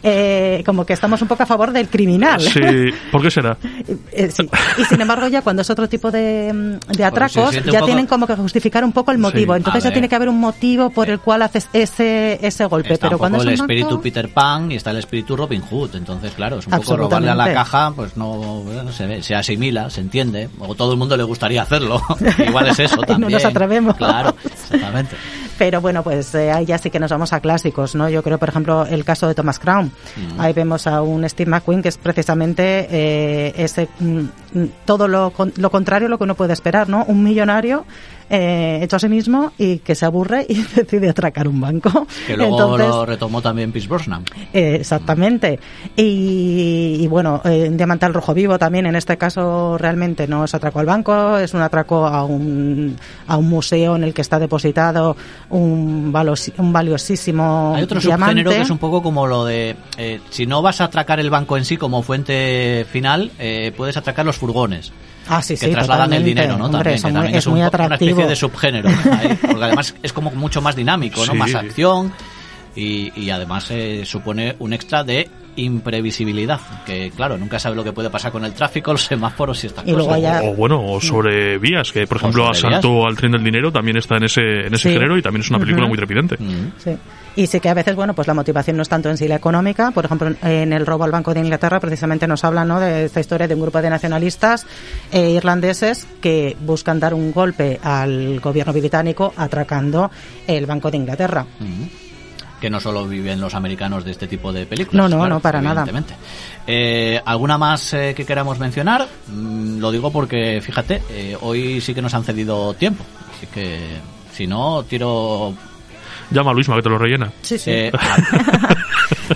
[0.03, 2.41] eh, como que estamos un poco a favor del criminal.
[2.41, 2.59] Sí,
[3.11, 3.57] ¿por qué será?
[4.11, 4.47] Eh, sí.
[4.77, 8.07] Y sin embargo ya cuando es otro tipo de, mm, de atracos ya poco- tienen
[8.07, 9.53] como que justificar un poco el motivo.
[9.53, 9.57] Sí.
[9.57, 12.93] Entonces ya tiene que haber un motivo por el cual haces ese ese golpe.
[12.93, 14.97] Está Pero un cuando poco es el un banco- espíritu Peter Pan y está el
[14.97, 15.95] espíritu Robin Hood.
[15.95, 17.45] Entonces, claro, es un poco robarle a la.
[17.59, 20.49] Caja, pues no bueno, se, se asimila, se entiende.
[20.59, 22.01] O todo el mundo le gustaría hacerlo.
[22.47, 23.31] Igual es eso Y no también.
[23.33, 23.95] nos atrevemos.
[23.97, 25.15] Claro, exactamente.
[25.57, 28.07] Pero bueno, pues eh, ahí ya sí que nos vamos a clásicos, ¿no?
[28.09, 29.91] Yo creo, por ejemplo, el caso de Thomas Crown.
[30.15, 30.39] Mm.
[30.39, 34.23] Ahí vemos a un Steve McQueen que es precisamente eh, ese mm,
[34.85, 37.03] todo lo, lo contrario a lo que uno puede esperar, ¿no?
[37.09, 37.85] Un millonario
[38.29, 42.07] eh, hecho a sí mismo y que se aburre y decide atracar un banco.
[42.25, 44.23] Que luego Entonces, lo retomó también Pierce Brosnan.
[44.53, 45.59] eh, exactamente.
[45.97, 50.53] Y, y bueno, eh, Diamante al Rojo Vivo también, en este caso realmente no es
[50.55, 52.95] atraco al banco, es un atraco a un,
[53.27, 55.17] a un museo en el que está depositado
[55.49, 58.31] un, valos- un valiosísimo Hay otro diamante.
[58.33, 61.29] subgénero que es un poco como lo de eh, si no vas a atracar el
[61.29, 64.91] banco en sí como fuente final, eh, puedes atracar los furgones.
[65.27, 66.65] Ah, sí, que sí, trasladan el dinero, ¿no?
[66.65, 68.09] Hombre, también, eso que muy- también es un muy una atractivo.
[68.11, 68.89] especie de subgénero.
[68.89, 71.33] ahí, porque además es como mucho más dinámico, ¿no?
[71.33, 71.37] Sí.
[71.37, 72.11] Más acción
[72.75, 75.29] y, y además eh, supone un extra de
[75.63, 79.67] imprevisibilidad, que claro, nunca sabe lo que puede pasar con el tráfico, los semáforos y
[79.67, 80.41] estas Y cosas.
[80.43, 83.97] O bueno, o sobre vías, que por O ejemplo Asalto al tren del dinero también
[83.97, 84.93] está en ese, en ese Sí.
[84.93, 86.35] género y también es una película muy trepidante.
[86.39, 86.71] Mm.
[86.77, 86.91] Sí.
[87.35, 89.35] Y sí que a veces, bueno, pues la motivación no es tanto en sí la
[89.35, 89.91] económica.
[89.91, 92.79] Por ejemplo, en el robo al Banco de Inglaterra precisamente nos hablan ¿no?
[92.79, 94.65] de esta historia de un grupo de nacionalistas
[95.11, 100.11] eh, irlandeses que buscan dar un golpe al gobierno británico atracando
[100.47, 101.45] el Banco de Inglaterra.
[101.59, 102.08] Mm.
[102.59, 104.95] Que no solo viven los americanos de este tipo de películas.
[104.95, 105.81] No, no, claro, no, para nada.
[105.81, 106.15] evidentemente.
[106.67, 109.07] Eh, ¿Alguna más eh, que queramos mencionar?
[109.27, 113.03] Mm, lo digo porque, fíjate, eh, hoy sí que nos han cedido tiempo.
[113.35, 113.79] Así que,
[114.33, 115.53] si no, tiro...
[116.31, 117.31] Llama a Luisma que te lo rellena.
[117.41, 117.71] Sí, sí.
[117.71, 117.91] eh,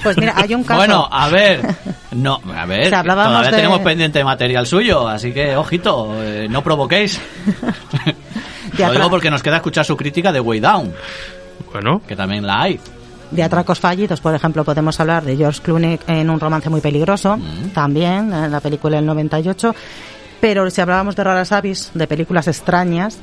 [0.03, 0.77] Pues mira, hay un caso.
[0.79, 1.61] bueno, a ver,
[2.11, 6.47] no, a ver, Si hablábamos todavía de- tenemos pendiente material suyo, así que, ojito, eh,
[6.49, 7.19] no provoquéis.
[8.77, 10.93] Lo digo porque nos queda escuchar su crítica de Way Down,
[11.71, 12.79] Bueno, que también la hay.
[13.33, 17.37] De atracos fallidos, por ejemplo, podemos hablar de George Clooney en un romance muy peligroso,
[17.37, 17.69] Mm.
[17.73, 19.73] también, en la película del 98.
[20.39, 23.17] Pero si hablábamos de raras avis, de películas extrañas,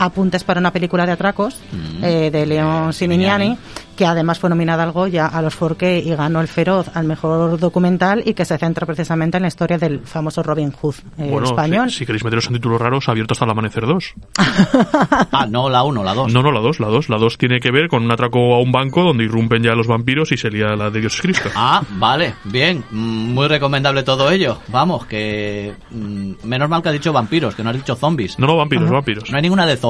[0.00, 2.04] apuntes para una película de atracos Mm.
[2.04, 3.44] eh, de León Simignani.
[3.44, 3.58] Simignani,
[3.96, 7.58] que además fue nominada al Goya, a los Forqué y ganó el Feroz al mejor
[7.58, 11.46] documental y que se centra precisamente en la historia del famoso Robin Hood eh, bueno
[11.46, 11.90] español.
[11.90, 14.14] Si, si queréis meteros en títulos raros, abierto hasta el amanecer 2.
[15.32, 16.32] Ah, no la 1, la 2.
[16.32, 17.08] No, no, la 2, la 2.
[17.08, 19.86] La 2 tiene que ver con un atraco a un banco donde irrumpen ya los
[19.86, 21.48] vampiros y se lía la de Dios Cristo.
[21.54, 24.58] Ah, vale, bien, mm, muy recomendable todo ello.
[24.68, 28.38] Vamos, que mm, menos mal que has dicho vampiros, que no has dicho zombies.
[28.38, 29.30] No, no, vampiros, vampiros.
[29.30, 29.89] ¿No hay ninguna de zombies?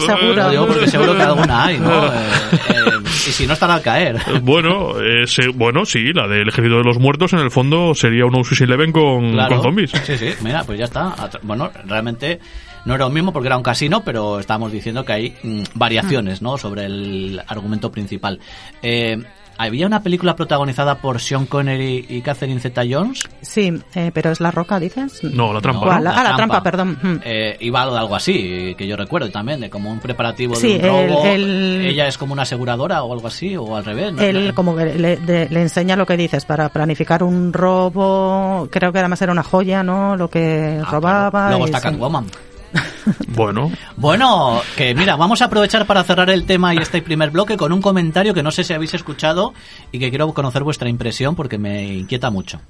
[0.00, 0.34] Seguro.
[0.34, 2.06] Lo digo porque seguro que alguna hay, ¿no?
[2.06, 2.10] Eh,
[2.70, 4.16] eh, y si no estará al caer.
[4.42, 8.24] Bueno, eh, se- bueno, sí, la del ejército de los muertos en el fondo sería
[8.26, 9.54] un Ocean's Eleven con, Claro.
[9.56, 9.92] con zombies.
[10.04, 11.14] Sí, sí, mira, pues ya está.
[11.42, 12.40] Bueno, realmente
[12.84, 16.42] no era lo mismo porque era un casino, pero estábamos diciendo que hay mm, variaciones,
[16.42, 16.58] ¿no?
[16.58, 18.40] Sobre el argumento principal.
[18.82, 19.22] Eh,
[19.64, 23.22] había una película protagonizada por Sean Connery y Catherine Zeta-Jones.
[23.42, 25.22] Sí, eh, pero es La Roca, dices.
[25.24, 25.86] No, la trampa.
[26.00, 26.10] ¿no?
[26.10, 26.98] Ah, la trampa, perdón.
[27.02, 27.14] Mm.
[27.24, 30.90] Eh, iba de algo así, que yo recuerdo también, de como un preparativo Sí, de
[30.90, 31.24] un robo.
[31.24, 31.42] el-
[31.80, 34.12] el- Ella es como una aseguradora o algo así, o al revés.
[34.12, 34.22] ¿no?
[34.22, 38.92] Él como que le, de- le enseña lo que dices para planificar un robo, creo
[38.92, 40.16] que además era una joya, ¿no?
[40.16, 41.48] Lo que robaba.
[41.50, 41.88] Luego y está sí.
[41.88, 42.26] Catwoman.
[43.28, 47.56] Bueno, Bueno, que mira, vamos a aprovechar para cerrar el tema y este primer bloque
[47.56, 49.54] con un comentario que no sé si habéis escuchado
[49.92, 52.60] y que quiero conocer vuestra impresión porque me inquieta mucho.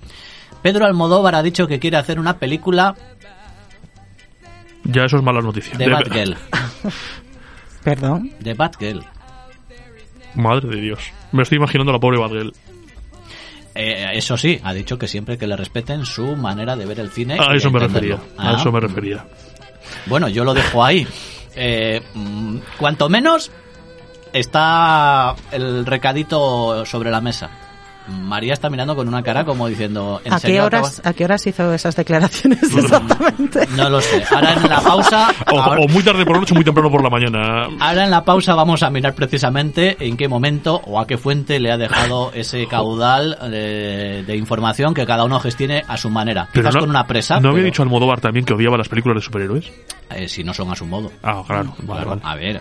[0.63, 2.95] Pedro Almodóvar ha dicho que quiere hacer una película
[4.85, 5.77] ya eso es mala noticia.
[5.77, 6.37] de Batgirl.
[7.85, 8.33] Perdón.
[8.41, 9.05] De Batgirl.
[10.35, 11.13] Madre de Dios.
[11.33, 12.53] Me estoy imaginando a la pobre Batgirl.
[13.75, 17.11] Eh, eso sí, ha dicho que siempre que le respeten su manera de ver el
[17.11, 17.35] cine.
[17.39, 18.17] A y eso me entenderlo.
[18.17, 18.43] refería.
[18.43, 19.25] A Ah, eso me refería.
[20.07, 21.07] Bueno, yo lo dejo ahí.
[21.55, 23.51] Eh, mm, cuanto menos
[24.33, 27.51] está el recadito sobre la mesa.
[28.11, 30.20] María está mirando con una cara como diciendo...
[30.25, 33.66] ¿en ¿A qué, serio horas, ¿A qué horas hizo esas declaraciones exactamente?
[33.77, 34.23] No lo sé.
[34.31, 35.29] Ahora en la pausa...
[35.53, 37.68] O, ahora- o muy tarde por la noche o muy temprano por la mañana.
[37.81, 41.59] Ahora en la pausa vamos a mirar precisamente en qué momento o a qué fuente
[41.61, 46.49] le ha dejado ese caudal eh, de información que cada uno gestione a su manera.
[46.53, 47.40] Quizás no, con una presa.
[47.40, 49.70] ¿No había pero, dicho Almodóvar también que odiaba las películas de superhéroes?
[50.11, 51.11] eh, si no son a su modo.
[51.23, 51.75] Ah, claro.
[51.83, 52.20] vale, Claro, vale.
[52.25, 52.61] a ver.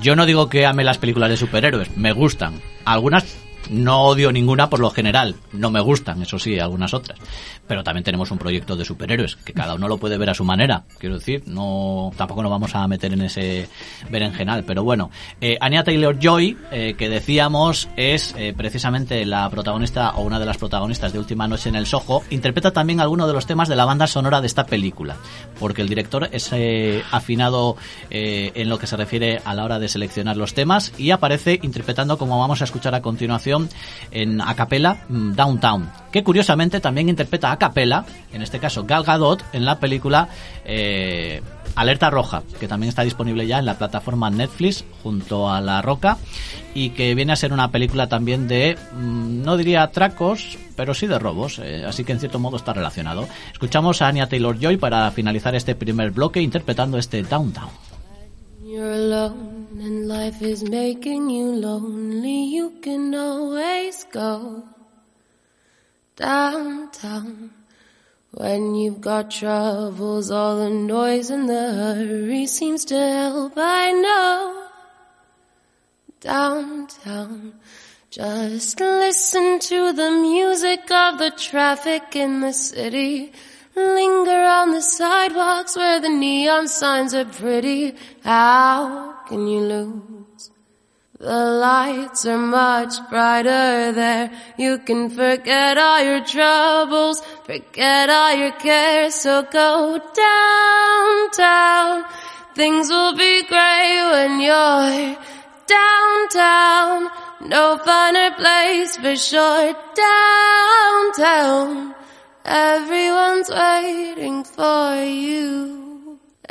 [0.00, 2.60] Yo no digo que ame las películas de superhéroes, me gustan.
[2.84, 3.36] Algunas
[3.68, 7.18] No odio ninguna por lo general, no me gustan, eso sí, algunas otras.
[7.66, 10.44] Pero también tenemos un proyecto de superhéroes, que cada uno lo puede ver a su
[10.44, 10.84] manera.
[10.98, 13.68] Quiero decir, no tampoco nos vamos a meter en ese
[14.10, 14.64] berenjenal.
[14.64, 20.40] Pero bueno, eh, Anya Taylor-Joy, eh, que decíamos, es eh, precisamente la protagonista o una
[20.40, 23.68] de las protagonistas de Última Noche en el Soho, interpreta también algunos de los temas
[23.68, 25.16] de la banda sonora de esta película.
[25.58, 27.76] Porque el director es eh, afinado
[28.10, 31.58] eh, en lo que se refiere a la hora de seleccionar los temas y aparece
[31.62, 33.49] interpretando, como vamos a escuchar a continuación,
[34.10, 39.04] en a capella mm, Downtown, que curiosamente también interpreta a capella, en este caso Gal
[39.04, 40.28] Gadot, en la película
[40.64, 41.42] eh,
[41.74, 46.18] Alerta Roja, que también está disponible ya en la plataforma Netflix junto a La Roca
[46.74, 51.06] y que viene a ser una película también de, mm, no diría atracos, pero sí
[51.06, 53.28] de robos, eh, así que en cierto modo está relacionado.
[53.52, 57.70] Escuchamos a Anya Taylor-Joy para finalizar este primer bloque interpretando este Downtown.
[59.78, 62.44] And life is making you lonely.
[62.46, 64.64] You can always go
[66.16, 67.50] downtown.
[68.32, 73.52] When you've got troubles, all the noise and the hurry seems to help.
[73.56, 74.66] I know
[76.20, 77.54] downtown.
[78.10, 83.32] Just listen to the music of the traffic in the city.
[83.76, 87.94] Linger on the sidewalks where the neon signs are pretty.
[88.24, 90.50] How can you lose?
[91.20, 94.28] The lights are much brighter there.
[94.58, 99.14] You can forget all your troubles, forget all your cares.
[99.14, 102.04] So go downtown.
[102.56, 105.16] Things will be great when you're
[105.78, 107.08] downtown.
[107.54, 109.76] No finer place for sure.
[110.06, 111.94] Downtown.
[112.44, 115.89] Everyone's waiting for you.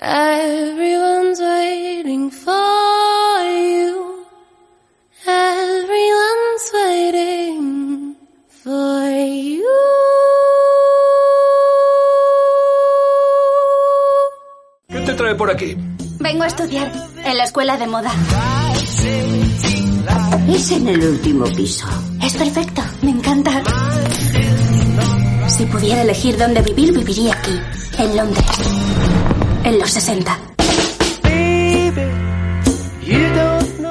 [0.02, 4.26] Everyone's waiting for you.
[5.28, 8.16] Everyone's waiting
[8.48, 9.68] for you.
[14.88, 15.76] ¿Qué te trae por aquí?
[16.20, 16.92] Vengo a estudiar
[17.26, 18.12] en la escuela de moda.
[20.48, 21.88] Es en el último piso.
[22.24, 23.62] Es perfecto, me encanta.
[25.50, 27.60] Si pudiera elegir dónde vivir, viviría aquí,
[27.98, 28.46] en Londres,
[29.70, 30.59] en los 60.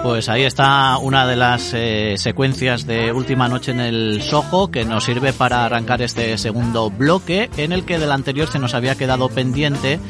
[0.09, 4.87] Pues ahí está una de las eh, secuencias de Última Noche en el Soho que
[4.87, 8.94] nos sirve para arrancar este segundo bloque en el que del anterior se nos había
[8.94, 10.01] quedado pendiente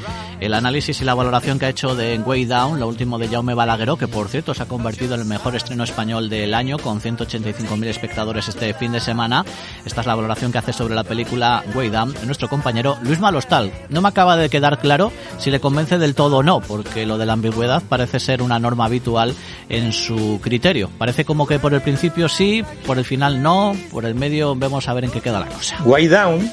[0.40, 3.54] el análisis y la valoración que ha hecho de Way Down, lo último de Jaume
[3.54, 7.00] Balagueró, que por cierto se ha convertido en el mejor estreno español del año con
[7.00, 9.44] 185.000 espectadores este fin de semana.
[9.84, 13.72] Esta es la valoración que hace sobre la película Way Down nuestro compañero Luis Malostal.
[13.88, 17.18] No me acaba de quedar claro si le convence del todo o no, porque lo
[17.18, 19.34] de la ambigüedad parece ser una norma habitual
[19.68, 20.90] en su criterio.
[20.98, 24.88] Parece como que por el principio sí, por el final no, por el medio vemos
[24.88, 25.82] a ver en qué queda la cosa.
[25.84, 26.50] Way Down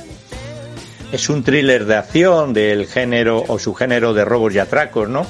[1.12, 5.26] es un thriller de acción del género o subgénero de robos y atracos, ¿no?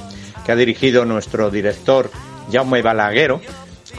[0.46, 2.10] Que ha dirigido nuestro director
[2.52, 3.42] Jaume Balaguero.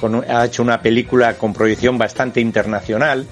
[0.00, 3.26] Con, ha hecho una película con proyección bastante internacional.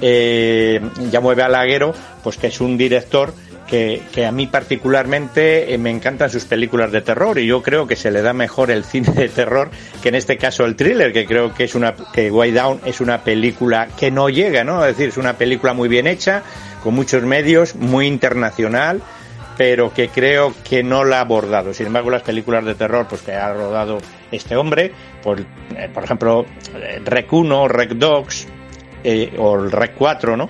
[0.00, 0.80] Eh,
[1.12, 3.34] Jaume Balaguero, pues que es un director
[3.68, 7.86] que, que, a mí particularmente eh, me encantan sus películas de terror y yo creo
[7.86, 9.70] que se le da mejor el cine de terror
[10.02, 13.00] que en este caso el thriller, que creo que es una que Way Down es
[13.00, 14.84] una película que no llega, ¿no?
[14.84, 16.42] Es decir, es una película muy bien hecha,
[16.82, 19.02] con muchos medios, muy internacional,
[19.56, 21.74] pero que creo que no la ha abordado.
[21.74, 23.98] Sin embargo, las películas de terror pues que ha rodado
[24.30, 26.46] este hombre, por, eh, por ejemplo,
[27.04, 28.46] Rec 1, Rec Dogs
[29.04, 30.48] eh, o el Rec 4, ¿no?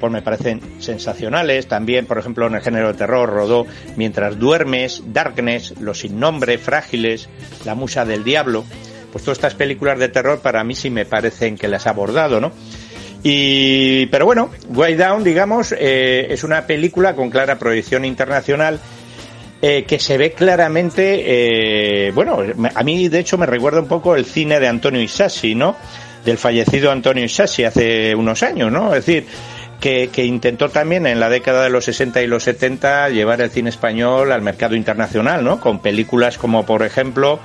[0.00, 1.66] Pues me parecen sensacionales.
[1.66, 6.58] También, por ejemplo, en el género de terror rodó Mientras duermes, Darkness, Los sin nombre,
[6.58, 7.28] Frágiles,
[7.64, 8.64] La musa del diablo.
[9.12, 12.40] Pues todas estas películas de terror para mí sí me parecen que las ha abordado,
[12.40, 12.52] ¿no?
[13.22, 18.80] Y, pero bueno, Way Down, digamos, eh, es una película con clara proyección internacional
[19.62, 22.38] eh, que se ve claramente, eh, bueno,
[22.74, 25.76] a mí de hecho me recuerda un poco el cine de Antonio Isassi, ¿no?
[26.24, 28.94] Del fallecido Antonio Isassi hace unos años, ¿no?
[28.94, 29.26] Es decir,
[29.80, 33.50] que, que, intentó también en la década de los 60 y los 70 llevar el
[33.50, 35.60] cine español al mercado internacional, ¿no?
[35.60, 37.40] Con películas como, por ejemplo,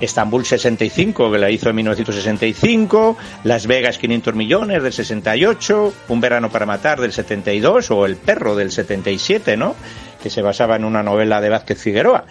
[0.00, 6.50] Estambul 65, que la hizo en 1965, Las Vegas 500 millones del 68, Un verano
[6.50, 9.74] para matar del 72 o El perro del 77, ¿no?
[10.22, 12.24] Que se basaba en una novela de Vázquez Figueroa.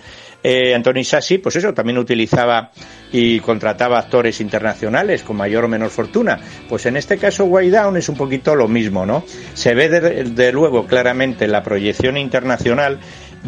[0.43, 2.71] Eh, Antonio Sassi, pues eso, también utilizaba
[3.11, 6.39] y contrataba actores internacionales con mayor o menor fortuna.
[6.69, 9.23] Pues en este caso Way Down es un poquito lo mismo, ¿no?
[9.53, 12.99] Se ve de, de luego claramente la proyección internacional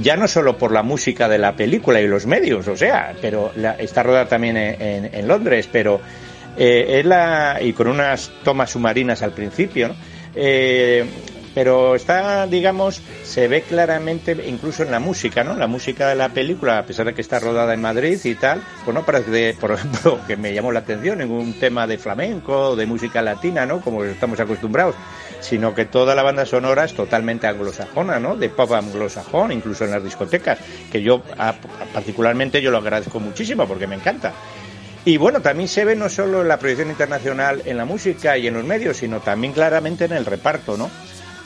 [0.02, 3.52] ya no solo por la música de la película y los medios, o sea, pero
[3.56, 6.00] la, está rodada también en, en, en Londres, pero
[6.62, 9.96] Eh, es la, y con unas tomas submarinas al principio, ¿no?
[10.36, 11.06] Eh,
[11.54, 15.56] pero está, digamos, se ve claramente incluso en la música, ¿no?
[15.56, 18.62] La música de la película, a pesar de que está rodada en Madrid y tal,
[18.86, 22.86] pues no parece, por ejemplo, que me llamó la atención ningún tema de flamenco de
[22.86, 23.82] música latina, ¿no?
[23.82, 24.96] Como estamos acostumbrados,
[25.40, 28.36] sino que toda la banda sonora es totalmente anglosajona, ¿no?
[28.36, 30.60] De pop anglosajón, incluso en las discotecas,
[30.92, 31.22] que yo
[31.94, 34.34] particularmente yo lo agradezco muchísimo porque me encanta.
[35.06, 38.54] Y bueno, también se ve no solo la proyección internacional en la música y en
[38.54, 40.90] los medios, sino también claramente en el reparto, ¿no?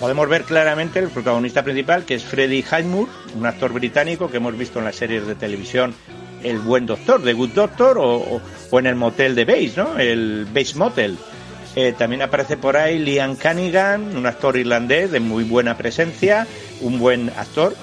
[0.04, 4.58] Podemos ver claramente el protagonista principal, que es Freddie Highmore, un actor británico que hemos
[4.58, 5.96] visto en las series de televisión
[6.44, 9.98] El Buen Doctor, The Good Doctor, o, o- en el motel de Base, ¿no?
[9.98, 11.18] El Base Motel.
[11.78, 16.46] Eh, también aparece por ahí Liam Cunningham, un actor irlandés de muy buena presencia,
[16.82, 17.74] un buen actor,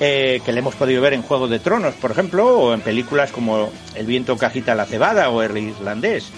[0.00, 3.32] eh, que le hemos podido ver en Juego de Tronos, por ejemplo, o en películas
[3.32, 6.30] como El viento que agita la cebada o El irlandés.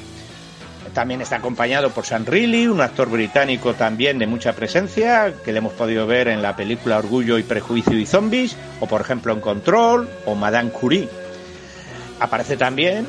[0.95, 5.59] También está acompañado por Sam Reilly, un actor británico también de mucha presencia, que le
[5.59, 9.41] hemos podido ver en la película Orgullo y Prejuicio y Zombies, o por ejemplo en
[9.41, 11.09] Control, o Madame Curie.
[12.21, 13.07] Aparece también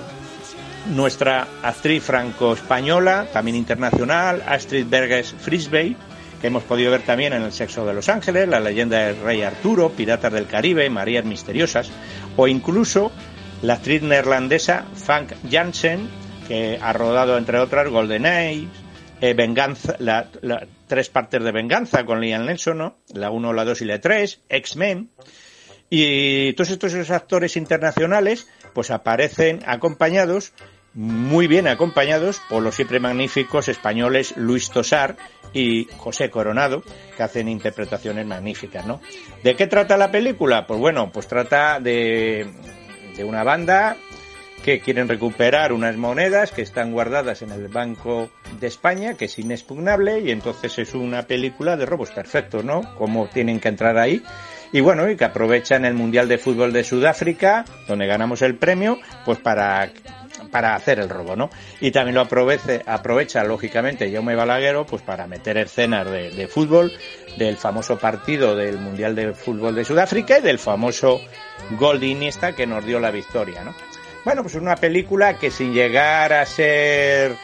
[0.95, 5.97] nuestra actriz franco-española, también internacional, Astrid Berges Frisbee,
[6.39, 9.41] que hemos podido ver también en El sexo de los ángeles, La leyenda del rey
[9.41, 11.91] Arturo, Piratas del Caribe, Marías misteriosas,
[12.37, 13.11] o incluso
[13.61, 16.22] la actriz neerlandesa Frank Janssen,
[16.81, 18.67] ha rodado entre otras Golden Age,
[19.21, 20.29] eh, Venganza, la,
[20.87, 22.97] tres partes de Venganza con Liam Neeson, ¿no?
[23.13, 25.11] la 1, la 2 y la 3, X-Men,
[25.89, 30.51] y todos estos actores internacionales pues aparecen acompañados,
[30.93, 35.15] muy bien acompañados por los siempre magníficos españoles Luis Tosar
[35.53, 36.83] y José Coronado,
[37.15, 39.01] que hacen interpretaciones magníficas, ¿no?
[39.43, 40.67] ¿De qué trata la película?
[40.67, 42.51] Pues bueno, pues trata de,
[43.15, 43.95] de una banda
[44.63, 49.37] que quieren recuperar unas monedas que están guardadas en el Banco de España, que es
[49.37, 52.95] inexpugnable, y entonces es una película de robos perfectos, ¿no?
[52.95, 54.23] Cómo tienen que entrar ahí.
[54.71, 58.97] Y bueno, y que aprovechan el Mundial de Fútbol de Sudáfrica, donde ganamos el premio,
[59.25, 59.91] pues para,
[60.49, 61.49] para hacer el robo, ¿no?
[61.79, 66.91] Y también lo aprovecha, aprovecha lógicamente Jaume Balaguero, pues para meter escenas de, de fútbol,
[67.37, 71.21] del famoso partido del Mundial de Fútbol de Sudáfrica y del famoso
[71.77, 73.75] gol de Iniesta que nos dio la victoria, ¿no?
[74.25, 77.35] Bueno, pues es una película que sin llegar a ser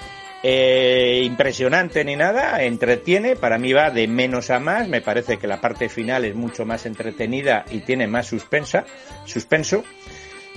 [0.44, 5.48] eh, impresionante ni nada, entretiene, para mí va de menos a más, me parece que
[5.48, 8.86] la parte final es mucho más entretenida y tiene más suspensa,
[9.26, 9.84] suspenso,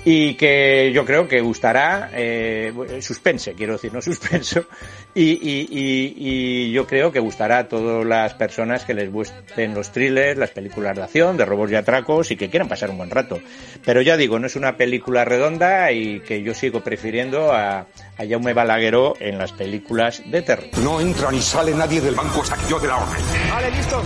[0.04, 4.64] y que yo creo que gustará, eh, suspense, quiero decir, no suspenso,
[5.14, 9.74] y, y, y, y yo creo que gustará a todas las personas que les gusten
[9.74, 12.98] los thrillers, las películas de acción, de robos y atracos y que quieran pasar un
[12.98, 13.38] buen rato.
[13.84, 18.26] Pero ya digo, no es una película redonda y que yo sigo prefiriendo a, a
[18.28, 20.66] Jaume Balagueró en las películas de terror.
[20.82, 23.22] No entra ni sale nadie del banco hasta que yo de la orden.
[23.50, 24.02] Vale, listo.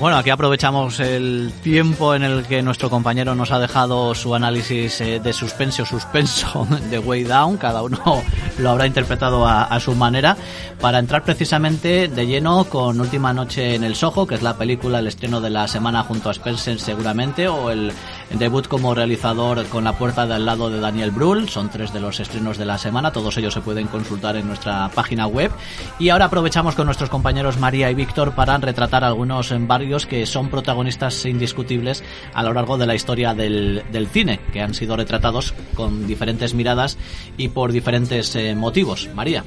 [0.00, 5.00] Bueno, aquí aprovechamos el tiempo en el que nuestro compañero nos ha dejado su análisis
[5.00, 7.98] eh, de suspense o suspenso de Way Down, cada uno
[8.58, 10.36] lo habrá interpretado a, a su manera,
[10.80, 15.00] para entrar precisamente de lleno con Última Noche en el Soho, que es la película,
[15.00, 17.92] el estreno de la semana junto a Spencer seguramente, o el
[18.30, 22.00] debut como realizador con La Puerta de al lado de Daniel Brühl, son tres de
[22.00, 25.50] los estrenos de la semana, todos ellos se pueden consultar en nuestra página web.
[25.98, 30.50] Y ahora aprovechamos con nuestros compañeros María y Víctor para retratar algunos barrios que son
[30.50, 32.04] protagonistas indiscutibles
[32.34, 36.54] a lo largo de la historia del, del cine, que han sido retratados con diferentes
[36.54, 36.98] miradas
[37.36, 39.08] y por diferentes eh, motivos.
[39.14, 39.44] María.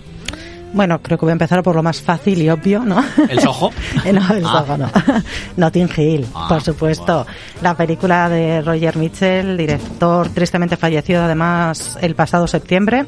[0.74, 3.04] Bueno, creo que voy a empezar por lo más fácil y obvio, ¿no?
[3.30, 3.72] ¿El Soho?
[4.06, 4.64] Eh, no, el Ah.
[4.66, 4.90] Soho no.
[5.58, 7.26] Notting Hill, Ah, por supuesto.
[7.62, 13.06] La película de Roger Mitchell, director tristemente fallecido además el pasado septiembre,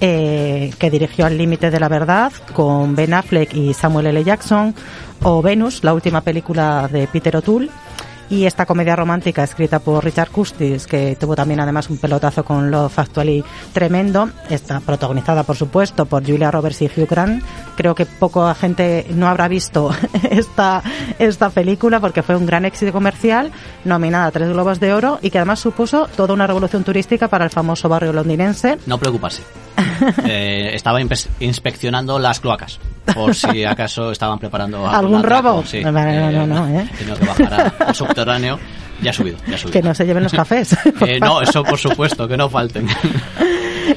[0.00, 4.22] eh, que dirigió Al límite de la verdad con Ben Affleck y Samuel L.
[4.24, 4.74] Jackson,
[5.22, 7.70] o Venus, la última película de Peter O'Toole.
[8.30, 12.70] Y esta comedia romántica escrita por Richard Custis, que tuvo también además un pelotazo con
[12.70, 17.44] Love Actually tremendo, está protagonizada por supuesto por Julia Roberts y Hugh Grant.
[17.76, 19.90] Creo que poca gente no habrá visto
[20.30, 20.82] esta,
[21.18, 23.52] esta película porque fue un gran éxito comercial,
[23.84, 27.44] nominada a tres globos de oro y que además supuso toda una revolución turística para
[27.44, 28.78] el famoso barrio londinense.
[28.86, 29.42] No preocuparse.
[30.26, 31.00] Eh, estaba
[31.40, 32.78] inspeccionando las cloacas,
[33.14, 35.64] por si acaso estaban preparando ¿Algún robo?
[35.66, 36.86] Sí, No, no, no, no, ¿eh?
[36.92, 38.58] he tenido que bajar al subterráneo.
[39.04, 39.72] Ya ha subido, ya ha subido.
[39.72, 40.76] Que no se lleven los cafés.
[41.06, 42.86] Eh, no, eso por supuesto, que no falten.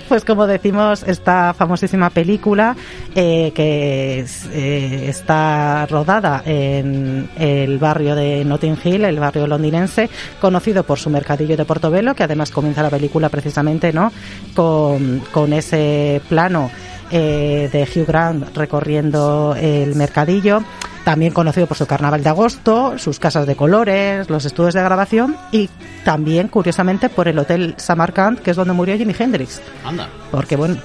[0.09, 2.75] Pues como decimos, esta famosísima película
[3.15, 10.09] eh, que es, eh, está rodada en el barrio de Notting Hill, el barrio londinense,
[10.41, 14.11] conocido por su mercadillo de Portobelo, que además comienza la película precisamente no
[14.53, 16.69] con, con ese plano
[17.09, 20.63] eh, de Hugh Grant recorriendo el mercadillo,
[21.07, 25.37] también conocido por su carnaval de agosto, sus casas de colores, los estudios de grabación
[25.53, 25.69] y
[26.03, 29.61] también, curiosamente, por el Hotel Samarkand, que es donde murió Jimi Hendrix.
[29.85, 30.09] Anda.
[30.31, 30.75] Porque bueno,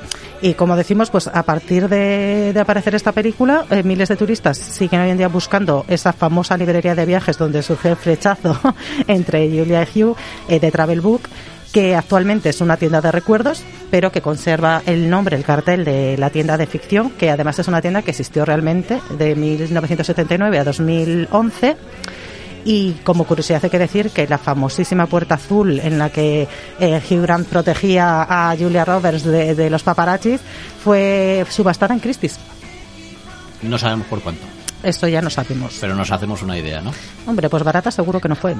[0.41, 4.59] y como decimos, pues a partir de, de aparecer esta película, eh, miles de turistas
[4.59, 8.57] siguen hoy en día buscando esa famosa librería de viajes donde surge el flechazo
[9.09, 10.17] entre Julia y Hugh
[10.47, 11.23] eh, de Travel Book
[11.73, 16.17] que actualmente es una tienda de recuerdos, pero que conserva el nombre, el cartel de
[16.19, 20.65] la tienda de ficción, que además es una tienda que existió realmente de 1979 a
[20.65, 21.77] 2011.
[22.65, 26.47] Y como curiosidad hay que decir que la famosísima puerta azul en la que
[26.79, 30.41] eh, Hugh Grant protegía a Julia Roberts de, de los paparazzis
[30.85, 32.39] fue subastada en Christie's.
[33.63, 34.43] No sabemos por cuánto,
[34.83, 35.77] Esto ya no sabemos.
[35.81, 36.93] pero nos hacemos una idea, ¿no?
[37.27, 38.55] Hombre, pues barata seguro que no fue.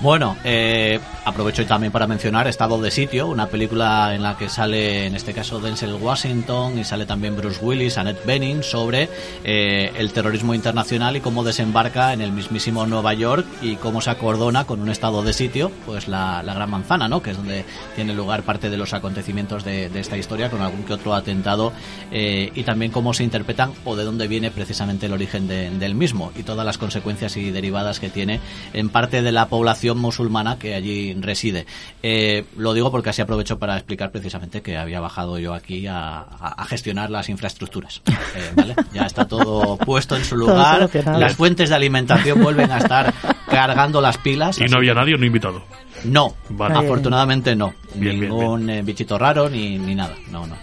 [0.00, 5.06] Bueno, eh, aprovecho también para mencionar Estado de Sitio, una película en la que sale,
[5.06, 9.08] en este caso, Denzel Washington y sale también Bruce Willis, Annette Bening, sobre
[9.44, 14.10] eh, el terrorismo internacional y cómo desembarca en el mismísimo Nueva York y cómo se
[14.10, 17.22] acordona con un estado de sitio, pues la, la Gran Manzana, ¿no?
[17.22, 20.82] Que es donde tiene lugar parte de los acontecimientos de, de esta historia, con algún
[20.82, 21.72] que otro atentado
[22.10, 25.94] eh, y también cómo se interpretan o de dónde viene precisamente el origen de- del
[25.94, 28.40] mismo y todas las consecuencias y derivadas que tiene
[28.72, 31.66] en parte de la población musulmana que allí reside.
[32.02, 36.18] Eh, lo digo porque así aprovecho para explicar precisamente que había bajado yo aquí a,
[36.20, 38.02] a- a gestionar las infraestructuras.
[38.06, 38.74] Eh, ¿vale?
[38.92, 43.12] Ya está todo puesto en su lugar, las fuentes de alimentación vuelven a estar
[43.48, 44.58] cargando las pilas.
[44.58, 45.62] Y no había que- nadie no invitado.
[46.04, 46.74] no, Vale.
[46.78, 47.74] afortunadamente no.
[47.94, 50.14] Bien, bien, Ningún eh, bichito raro ni, ni nada.
[50.30, 50.56] No, no.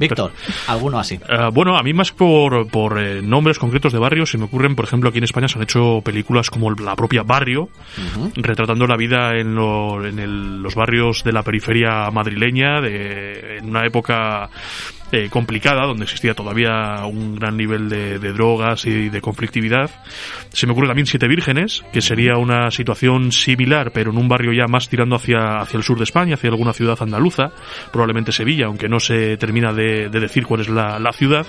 [0.00, 0.32] Víctor,
[0.66, 1.14] alguno así.
[1.28, 4.74] Eh, bueno, a mí más por, por eh, nombres concretos de barrios se me ocurren,
[4.74, 7.68] por ejemplo, aquí en España se han hecho películas como la propia Barrio,
[8.34, 13.68] retratando la vida en, lo- en el- los barrios de la periferia madrileña, de, en
[13.68, 14.48] una época
[15.12, 19.90] eh, complicada, donde existía todavía un gran nivel de, de drogas y de conflictividad.
[20.52, 24.52] Se me ocurre también Siete Vírgenes, que sería una situación similar, pero en un barrio
[24.52, 27.50] ya más tirando hacia, hacia el sur de España, hacia alguna ciudad andaluza,
[27.92, 31.46] probablemente Sevilla, aunque no se termina de, de decir cuál es la, la ciudad.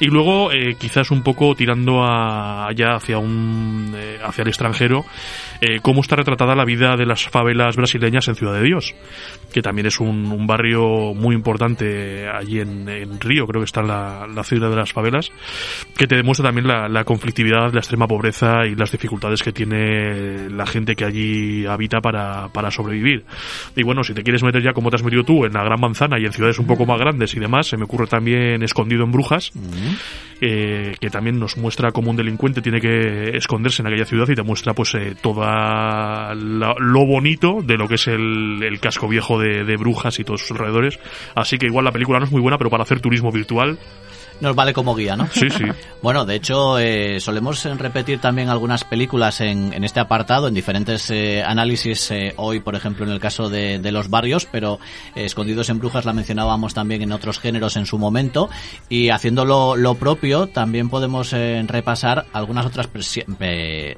[0.00, 5.04] Y luego, eh, quizás un poco tirando a- allá hacia un, eh, hacia el extranjero,
[5.60, 8.94] eh, cómo está retratada la vida de las favelas brasileñas en Ciudad de Dios,
[9.52, 13.82] que también es un, un barrio muy importante allí en, en Río, creo que está
[13.82, 15.30] la, la ciudad de las favelas,
[15.96, 20.48] que te demuestra también la, la conflictividad, la extrema pobreza y las dificultades que tiene
[20.50, 23.24] la gente que allí habita para, para sobrevivir.
[23.76, 25.80] Y bueno, si te quieres meter ya como te has metido tú en la Gran
[25.80, 29.04] Manzana y en ciudades un poco más grandes y demás, se me ocurre también Escondido
[29.04, 29.52] en Brujas,
[30.40, 34.34] eh, que también nos muestra cómo un delincuente tiene que esconderse en aquella ciudad y
[34.34, 39.38] te muestra pues eh, toda la- lo bonito de lo que es el, casco viejo
[39.38, 40.98] de, de Brujas y todos sus alrededores.
[41.34, 43.78] Así que igual la película no es muy buena, pero para hacer turismo virtual
[44.40, 45.26] Nos vale como guía, ¿no?
[45.32, 45.64] Sí, sí.
[46.02, 50.54] bueno, de hecho, eh, solemos eh, repetir también algunas películas en, en este apartado, en
[50.54, 54.80] diferentes eh, análisis, eh, hoy, por ejemplo, en el caso de, de los barrios, pero
[55.14, 58.50] eh, Escondidos en Brujas la mencionábamos también en otros géneros en su momento,
[58.88, 63.24] y haciendo lo, propio, también podemos eh, repasar algunas otras, presi-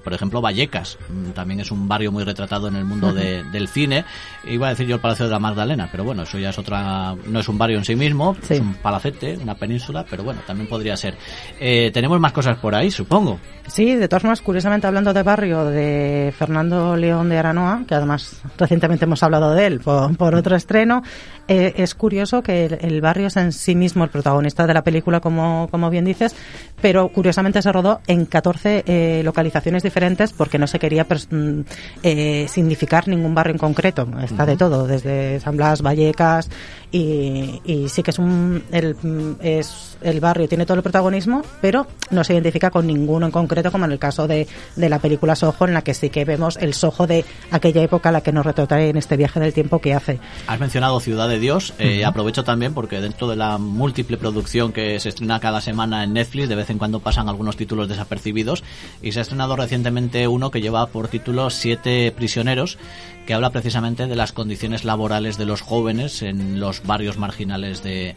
[0.02, 3.68] por ejemplo, Vallecas, mm, también es un barrio muy retratado en el mundo de- del
[3.68, 4.04] cine,
[4.48, 7.14] iba a decir yo el Palacio de la Magdalena, pero bueno, eso ya es otra,
[7.26, 10.68] no es un barrio en sí mismo, es un palacete, una península, pero bueno, también
[10.68, 11.14] podría ser.
[11.58, 13.40] Eh, tenemos más cosas por ahí, supongo.
[13.66, 18.42] Sí, de todas formas, curiosamente hablando de barrio de Fernando León de Aranoa, que además
[18.58, 21.02] recientemente hemos hablado de él por, por otro estreno,
[21.48, 24.82] eh, es curioso que el, el barrio es en sí mismo el protagonista de la
[24.82, 26.36] película, como, como bien dices,
[26.80, 31.60] pero curiosamente se rodó en 14 eh, localizaciones diferentes porque no se quería mm,
[32.02, 34.08] eh, significar ningún barrio en concreto.
[34.22, 36.50] Está de todo, desde San Blas, Vallecas,
[36.92, 38.96] y, y sí que es un el,
[39.40, 43.72] es el barrio tiene todo el protagonismo, pero no se identifica con ninguno en concreto,
[43.72, 46.56] como en el caso de, de la película Soho, en la que sí que vemos
[46.58, 49.80] el Soho de aquella época a la que nos retrata en este viaje del tiempo
[49.80, 50.18] que hace.
[50.46, 52.08] Has mencionado Ciudad de Dios, eh, Ujú.
[52.08, 56.48] aprovecho también porque dentro de la múltiple producción que se estrena cada semana en Netflix,
[56.48, 58.62] de vez en cuando pasan algunos títulos desapercibidos
[59.02, 62.78] y se ha estrenado recientemente uno que lleva por título Siete prisioneros,
[63.26, 68.14] que habla precisamente de las condiciones laborales de los jóvenes en los barrios marginales de,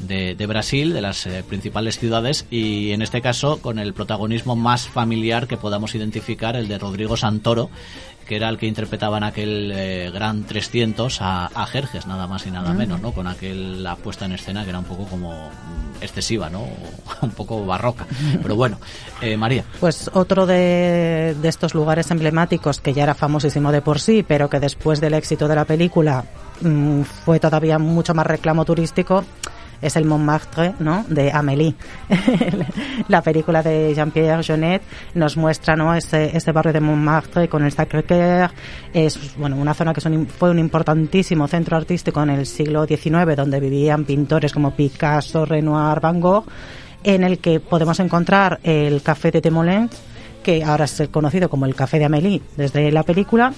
[0.00, 4.56] de, de Brasil, de las eh, principales ciudades, y en este caso con el protagonismo
[4.56, 7.70] más familiar que podamos identificar, el de Rodrigo Santoro,
[8.26, 12.46] que era el que interpretaba en aquel eh, Gran 300 a, a Jerjes, nada más
[12.46, 12.74] y nada Ah.
[12.74, 13.12] menos, ¿no?
[13.12, 15.48] Con aquel la puesta en escena que era un poco como
[16.02, 16.66] excesiva, ¿no?
[17.22, 18.06] un poco barroca.
[18.42, 18.78] Pero bueno,
[19.22, 19.64] eh, María.
[19.80, 24.50] Pues otro de, de estos lugares emblemáticos que ya era famosísimo de por sí, pero
[24.50, 26.24] que después del éxito de la película
[26.60, 29.24] mm, fue todavía mucho más reclamo turístico,
[29.80, 31.04] es el Montmartre, ¿no?
[31.08, 31.74] De Amélie.
[33.08, 34.82] la película de Jean-Pierre Jeunet
[35.14, 35.94] nos muestra, ¿no?
[35.94, 38.50] Ese, ese barrio de Montmartre con el Sacré-Cœur.
[38.92, 42.86] Es, bueno, una zona que es un- fue un importantísimo centro artístico en el siglo
[42.86, 46.44] XIX, donde vivían pintores como Picasso, Renoir, Van Gogh,
[47.04, 49.92] en el que podemos encontrar el Café de Temolens,
[50.42, 53.52] que ahora es conocido como el Café de Amélie desde la película,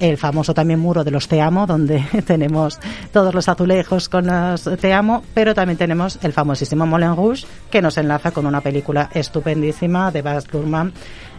[0.00, 2.80] el famoso también muro de los Te Amo, donde tenemos
[3.12, 7.82] todos los azulejos con los Te Amo, pero también tenemos el famosísimo Moulin Rouge, que
[7.82, 10.92] nos enlaza con una película estupendísima de Baz Luhrmann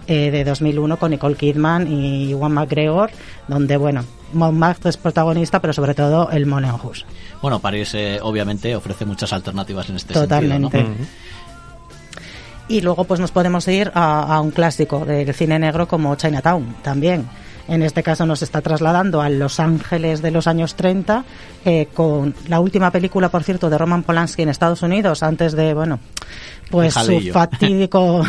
[0.08, 3.10] eh, de 2001 con Nicole Kidman y Juan McGregor,
[3.48, 7.04] donde, bueno, Montmartre es protagonista, pero sobre todo el Moulin Rouge.
[7.42, 10.78] Bueno, París eh, obviamente ofrece muchas alternativas en este Totalmente.
[10.78, 10.96] sentido.
[11.00, 11.32] ¿no?
[12.68, 16.76] Y luego pues nos podemos ir a, a un clásico del cine negro como Chinatown
[16.82, 17.28] también.
[17.72, 21.24] En este caso nos está trasladando a Los Ángeles de los años 30
[21.64, 25.74] eh, con la última película, por cierto, de Roman Polanski en Estados Unidos antes de,
[25.74, 25.98] bueno,
[26.70, 28.26] pues su fatídico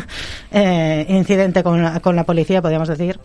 [0.50, 3.20] eh, incidente con la, con la policía, podríamos decir.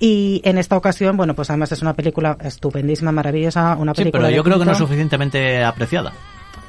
[0.00, 4.24] Y en esta ocasión, bueno, pues además es una película estupendísima, maravillosa, una Sí, película
[4.24, 6.14] pero yo creo que no es suficientemente apreciada.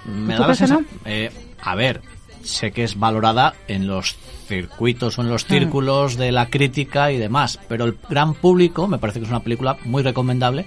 [0.06, 1.32] Me ¿Tú da crees que eh,
[1.62, 2.02] a ver,
[2.46, 4.16] sé que es valorada en los
[4.48, 8.98] circuitos o en los círculos de la crítica y demás, pero el gran público me
[9.00, 10.66] parece que es una película muy recomendable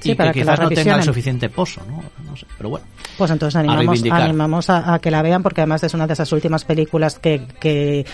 [0.00, 2.02] Sí, y para que quizás no tenga el suficiente pozo, ¿no?
[2.24, 2.86] No sé, pero bueno.
[3.18, 4.22] Pues entonces A animamos, reivindicar.
[4.22, 7.46] animamos a, a que la vean porque además es una de esas últimas películas que,
[7.60, 8.06] que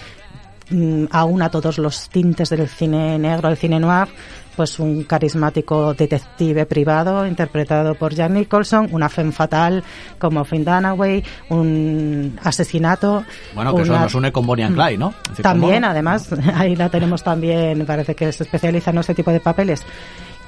[0.71, 4.09] mm, aúna todos los tintes del cine negro, el cine noir,
[4.57, 9.85] pues un carismático detective privado interpretado por Jack Nicholson, una femme fatal
[10.19, 13.25] como Finn Dunaway, un asesinato.
[13.55, 15.13] Bueno, que eso una- nos une con Bonnie and Clyde, ¿no?
[15.29, 19.41] Decir, También, además, ahí la tenemos también, parece que se especializa en ese tipo de
[19.41, 19.85] papeles.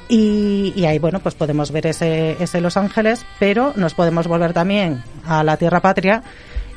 [0.09, 4.54] Y, y ahí, bueno, pues podemos ver ese, ese Los Ángeles, pero nos podemos volver
[4.54, 6.22] también a la Tierra Patria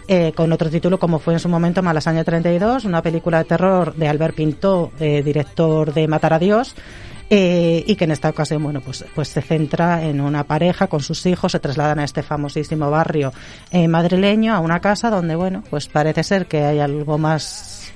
[0.09, 3.95] eh, con otro título como fue en su momento Malasaña 32, una película de terror
[3.95, 6.75] de Albert Pinto, eh, director de Matar a Dios,
[7.33, 10.99] eh, y que en esta ocasión, bueno, pues, pues se centra en una pareja con
[10.99, 13.31] sus hijos, se trasladan a este famosísimo barrio
[13.71, 17.93] eh, madrileño, a una casa donde, bueno, pues parece ser que hay algo más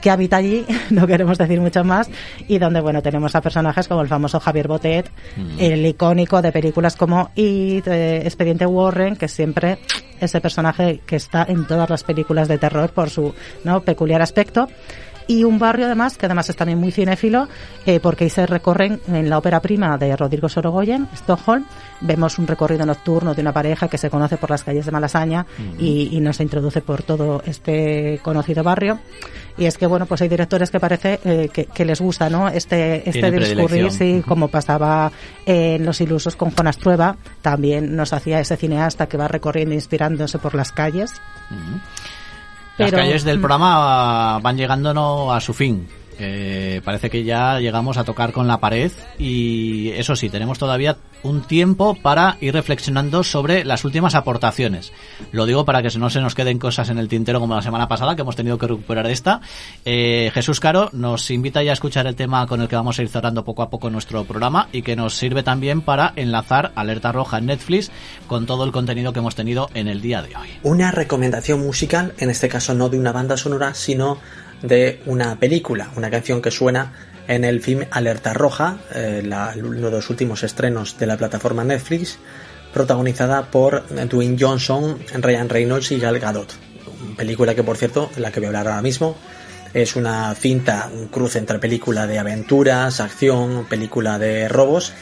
[0.00, 2.08] que habita allí, no queremos decir mucho más,
[2.46, 5.10] y donde, bueno, tenemos a personajes como el famoso Javier Botet,
[5.58, 9.78] el icónico de películas como It, eh, Expediente Warren, que siempre
[10.20, 13.80] ese personaje que está en todas las películas de terror por su ¿no?
[13.80, 14.68] peculiar aspecto.
[15.30, 17.46] Y un barrio además, que además es también muy cinéfilo,
[17.86, 21.64] eh, porque ahí se recorren en la ópera prima de Rodrigo Sorogoyen, Stockholm,
[22.00, 25.46] vemos un recorrido nocturno de una pareja que se conoce por las calles de Malasaña
[25.78, 28.98] y, y nos introduce por todo este conocido barrio.
[29.56, 32.48] Y es que, bueno, pues hay directores que parece eh, que, que les gusta, ¿no?
[32.48, 35.12] Este, este discurrir, sí, como pasaba
[35.46, 40.38] en Los Ilusos con Jonas Prueba, también nos hacía ese cineasta que va recorriendo, inspirándose
[40.38, 41.12] por las calles.
[41.50, 42.19] Las
[42.86, 43.40] Pero- calles del mm.
[43.40, 45.32] programa van llegando ¿no?
[45.32, 45.88] a su fin.
[46.20, 50.98] Eh, parece que ya llegamos a tocar con la pared y eso sí, tenemos todavía
[51.22, 54.92] un tiempo para ir reflexionando sobre las últimas aportaciones.
[55.32, 57.88] Lo digo para que no se nos queden cosas en el tintero como la semana
[57.88, 59.40] pasada, que hemos tenido que recuperar esta.
[59.84, 63.02] Eh, Jesús Caro nos invita ya a escuchar el tema con el que vamos a
[63.02, 67.12] ir cerrando poco a poco nuestro programa y que nos sirve también para enlazar Alerta
[67.12, 67.90] Roja en Netflix
[68.26, 70.48] con todo el contenido que hemos tenido en el día de hoy.
[70.62, 74.18] Una recomendación musical, en este caso no de una banda sonora, sino
[74.62, 76.92] de una película, una canción que suena
[77.28, 79.22] en el film Alerta Roja, eh,
[79.56, 82.18] uno de los últimos estrenos de la plataforma Netflix,
[82.72, 86.52] protagonizada por Dwayne Johnson, Ryan Reynolds y Gal Gadot.
[87.16, 89.16] Película que, por cierto, la que voy a hablar ahora mismo,
[89.72, 94.92] es una cinta, un cruce entre película de aventuras, acción, película de robos,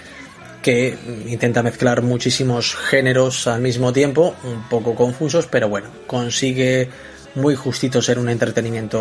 [0.62, 6.90] que intenta mezclar muchísimos géneros al mismo tiempo, un poco confusos, pero bueno, consigue
[7.35, 9.01] muy justito ser un entretenimiento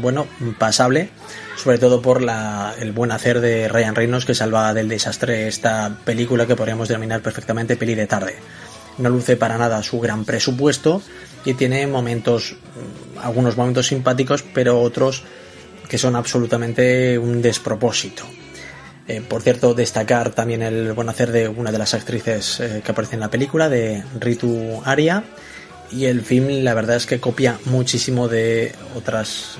[0.00, 0.26] bueno,
[0.58, 1.10] pasable,
[1.56, 5.96] sobre todo por la, el buen hacer de Ryan Reynolds que salva del desastre esta
[6.04, 8.36] película que podríamos denominar perfectamente peli de tarde.
[8.98, 11.02] No luce para nada su gran presupuesto
[11.44, 15.24] y tiene momentos, mm, algunos momentos simpáticos, pero otros
[15.88, 18.24] que son absolutamente un despropósito.
[19.08, 22.92] Eh, por cierto, destacar también el buen hacer de una de las actrices eh, que
[22.92, 25.24] aparece en la película, de Ritu Aria.
[25.92, 29.56] Y el film, la verdad es que copia muchísimo de otras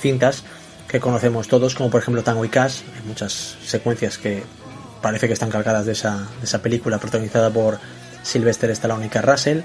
[0.00, 0.44] cintas
[0.88, 2.82] que conocemos todos, como por ejemplo Tango y Cash.
[2.94, 4.42] Hay muchas secuencias que
[5.00, 7.78] parece que están calcadas de esa, de esa película protagonizada por
[8.22, 9.60] Sylvester Stallone y Kurt Russell.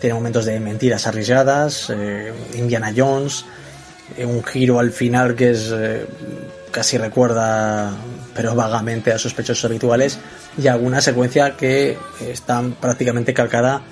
[0.00, 3.44] Tiene momentos de mentiras arriesgadas, eh, Indiana Jones,
[4.16, 6.06] eh, un giro al final que es eh,
[6.70, 7.90] casi recuerda,
[8.34, 10.18] pero vagamente a sospechosos habituales,
[10.56, 13.82] y alguna secuencia que está prácticamente calcada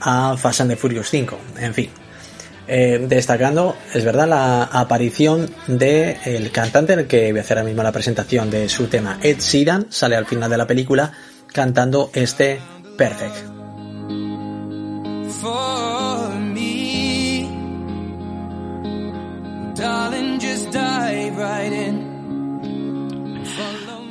[0.00, 1.38] a Fast and the Furious 5.
[1.58, 1.90] En fin,
[2.66, 7.68] eh, destacando, es verdad, la aparición del el cantante, el que voy a hacer ahora
[7.68, 11.12] mismo la presentación de su tema, Ed Sheeran, sale al final de la película
[11.52, 12.60] cantando este
[12.96, 13.36] Perfect.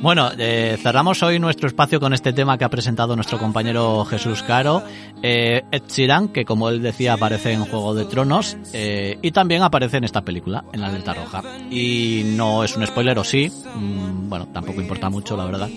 [0.00, 4.44] Bueno, eh, cerramos hoy nuestro espacio con este tema que ha presentado nuestro compañero Jesús
[4.44, 4.82] Caro,
[5.22, 9.96] eh, Ed que como él decía aparece en Juego de Tronos eh, y también aparece
[9.96, 11.42] en esta película, en La Alerta Roja.
[11.68, 15.68] Y no es un spoiler, o sí, mm, bueno, tampoco importa mucho, la verdad.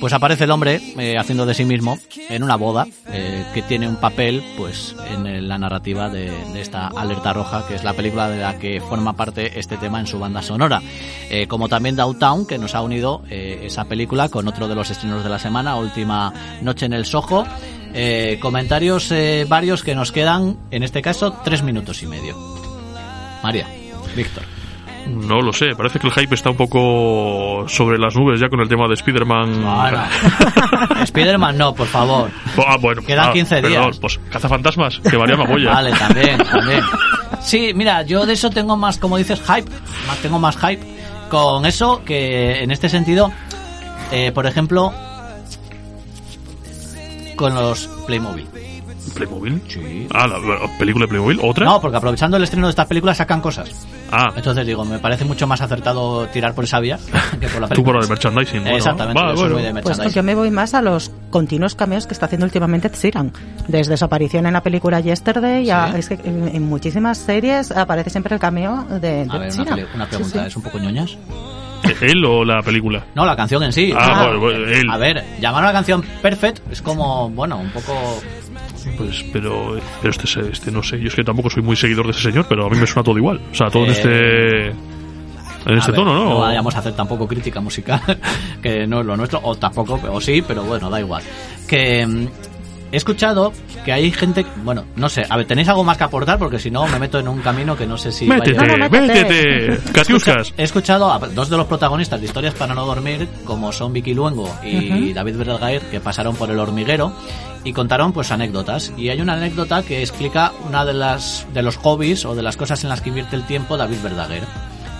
[0.00, 1.98] Pues aparece el hombre eh, haciendo de sí mismo
[2.30, 6.88] en una boda eh, que tiene un papel pues en la narrativa de, de esta
[6.88, 10.18] Alerta Roja, que es la película de la que forma parte este tema en su
[10.18, 10.80] banda sonora.
[11.30, 14.90] Eh, como también Downtown, que nos ha unido eh, esa película con otro de los
[14.90, 16.32] estrenos de la semana, Última
[16.62, 17.44] Noche en el Soho.
[17.92, 22.36] Eh, comentarios eh, varios que nos quedan, en este caso, tres minutos y medio.
[23.42, 23.66] María,
[24.16, 24.59] Víctor.
[25.16, 28.60] No lo sé, parece que el hype está un poco sobre las nubes ya con
[28.60, 29.64] el tema de Spider-Man.
[31.02, 32.30] Spider-Man no, por favor.
[32.66, 33.84] Ah, bueno, Quedan ah, 15 días.
[33.84, 35.72] perdón, pues cazafantasmas, que varía mamolla.
[35.74, 36.82] Vale, también, también.
[37.40, 39.70] Sí, mira, yo de eso tengo más, como dices, hype.
[40.06, 40.84] Más, tengo más hype
[41.30, 43.32] con eso que en este sentido,
[44.10, 44.92] eh, por ejemplo,
[47.36, 48.46] con los Playmobil.
[49.14, 49.60] ¿Playmobil?
[49.68, 50.06] Sí.
[50.14, 51.64] Ah, la, la película de Playmobil, ¿otra?
[51.66, 53.70] No, porque aprovechando el estreno de estas películas sacan cosas.
[54.12, 56.98] Ah, Entonces digo, me parece mucho más acertado tirar por esa vía
[57.40, 58.00] que por la tú por película.
[58.02, 58.60] el merchandising.
[58.62, 58.76] bueno.
[58.76, 59.54] Exactamente, Va, yo soy bueno.
[59.56, 60.16] muy de Pues merchandising.
[60.16, 63.32] yo me voy más a los continuos cameos que está haciendo últimamente Ed Sheeran.
[63.68, 65.98] Desde su aparición en la película Yesterday, a- Sí.
[65.98, 69.74] es que en, en muchísimas series aparece siempre el cameo de, de A ver, una,
[69.94, 70.46] una Sí, pregunta, sí.
[70.46, 71.16] ¿es un poco ñoñas?
[72.02, 73.04] ¿Él o la película?
[73.14, 73.92] No, la canción en sí.
[73.96, 74.90] Ah, bueno, bueno, él.
[74.90, 77.94] A ver, llamar a la canción Perfect es como, bueno, un poco...
[78.96, 80.98] Pues, pero, pero este, este no sé.
[81.00, 83.02] Yo es que tampoco soy muy seguidor de ese señor, pero a mí me suena
[83.04, 83.40] todo igual.
[83.50, 84.66] O sea, todo en Eh, este.
[85.66, 86.24] En este ver, tono, ¿no?
[86.30, 88.00] No vayamos a hacer tampoco crítica musical,
[88.62, 91.22] que no es lo nuestro, o tampoco, o sí, pero bueno, da igual.
[91.68, 92.26] Que mm,
[92.92, 93.52] he escuchado
[93.84, 96.38] que hay gente, bueno, no sé, a ver, ¿tenéis algo más que aportar?
[96.38, 98.26] Porque si no, me meto en un camino que no sé si...
[98.26, 99.78] Métete, vaya- métete.
[99.92, 100.54] Catiuscas.
[100.56, 104.14] He escuchado a dos de los protagonistas de Historias para no dormir, como son Vicky
[104.14, 105.12] Luengo y.
[105.12, 107.12] David Vergaer, que pasaron por el hormiguero
[107.64, 108.92] y contaron pues anécdotas.
[108.96, 112.56] Y hay una anécdota que explica una de las de los hobbies o de las
[112.56, 114.44] cosas en las que invierte el tiempo David Verdaguer,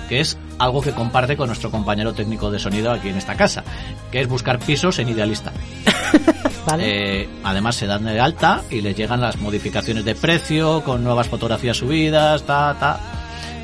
[0.09, 3.65] que es algo que comparte con nuestro compañero técnico de sonido aquí en esta casa,
[4.11, 5.53] que es buscar pisos en Idealista.
[6.67, 7.23] Vale.
[7.23, 11.29] Eh, además se dan de alta y les llegan las modificaciones de precio con nuevas
[11.29, 13.01] fotografías subidas, ta, ta.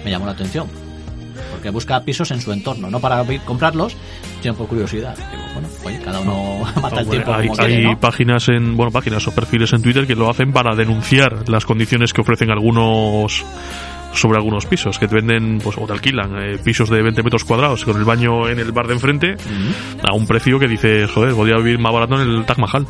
[0.02, 0.66] Me llamó la atención.
[1.50, 3.94] Porque busca pisos en su entorno, no para comprarlos,
[4.54, 5.16] por curiosidad.
[5.16, 8.00] Digo, bueno, oye, cada uno mata el Hombre, tiempo hay, como quiere, hay ¿no?
[8.00, 12.12] páginas en bueno páginas o perfiles en Twitter que lo hacen para denunciar las condiciones
[12.12, 13.44] que ofrecen algunos
[14.12, 17.44] sobre algunos pisos que te venden pues o te alquilan eh, pisos de 20 metros
[17.44, 19.36] cuadrados con el baño en el bar de enfrente
[20.02, 22.86] a un precio que dices joder podría vivir más barato en el Taj Mahal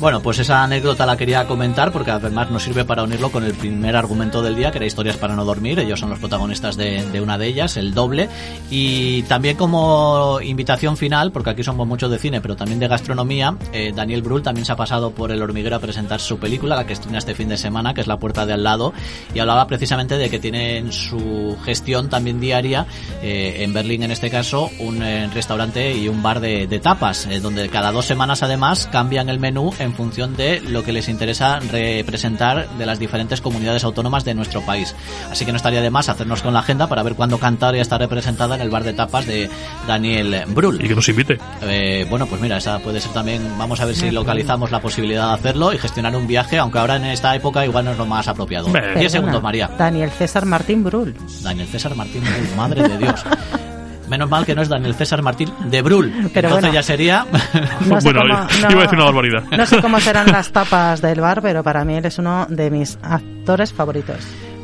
[0.00, 3.52] Bueno, pues esa anécdota la quería comentar porque además nos sirve para unirlo con el
[3.52, 5.80] primer argumento del día, que era Historias para no dormir.
[5.80, 8.28] Ellos son los protagonistas de, de una de ellas, el doble.
[8.70, 13.56] Y también como invitación final, porque aquí somos muchos de cine, pero también de gastronomía,
[13.72, 16.86] eh, Daniel Brühl también se ha pasado por el hormiguero a presentar su película, la
[16.86, 18.92] que estrena este fin de semana, que es La Puerta de al lado,
[19.34, 22.86] y hablaba precisamente de que tiene en su gestión también diaria,
[23.20, 27.26] eh, en Berlín en este caso, un eh, restaurante y un bar de, de tapas,
[27.26, 31.08] eh, donde cada dos semanas además cambian el menú en función de lo que les
[31.08, 34.94] interesa representar de las diferentes comunidades autónomas de nuestro país.
[35.30, 37.98] Así que no estaría de más hacernos con la agenda para ver cuándo Cantabria está
[37.98, 39.48] representada en el bar de tapas de
[39.86, 40.84] Daniel Brühl.
[40.84, 43.42] y que nos invite Eh, bueno, pues mira, esa puede ser también.
[43.58, 46.96] Vamos a ver si localizamos la posibilidad de hacerlo y gestionar un viaje, aunque ahora
[46.96, 48.70] en esta época igual no es lo más apropiado.
[48.72, 49.70] Perdona, 10 segundos, María.
[49.78, 51.14] Daniel César Martín Brul.
[51.42, 53.24] Daniel César Martín Brühl, madre de Dios.
[54.08, 56.10] Menos mal que no es Daniel César Martín de Brühl.
[56.34, 56.72] Pero Entonces bueno.
[56.72, 57.26] ya sería.
[57.86, 60.50] No sé bueno cómo- no- iba a decir una barbaridad No sé cómo serán las
[60.52, 64.16] tapas del bar, pero para mí eres uno de mis actores favoritos.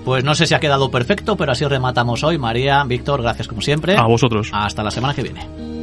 [0.04, 2.36] Pues no sé si ha quedado perfecto, pero así rematamos hoy.
[2.38, 3.96] María, Víctor, gracias como siempre.
[3.96, 5.73] a vosotros Hasta la semana que viene.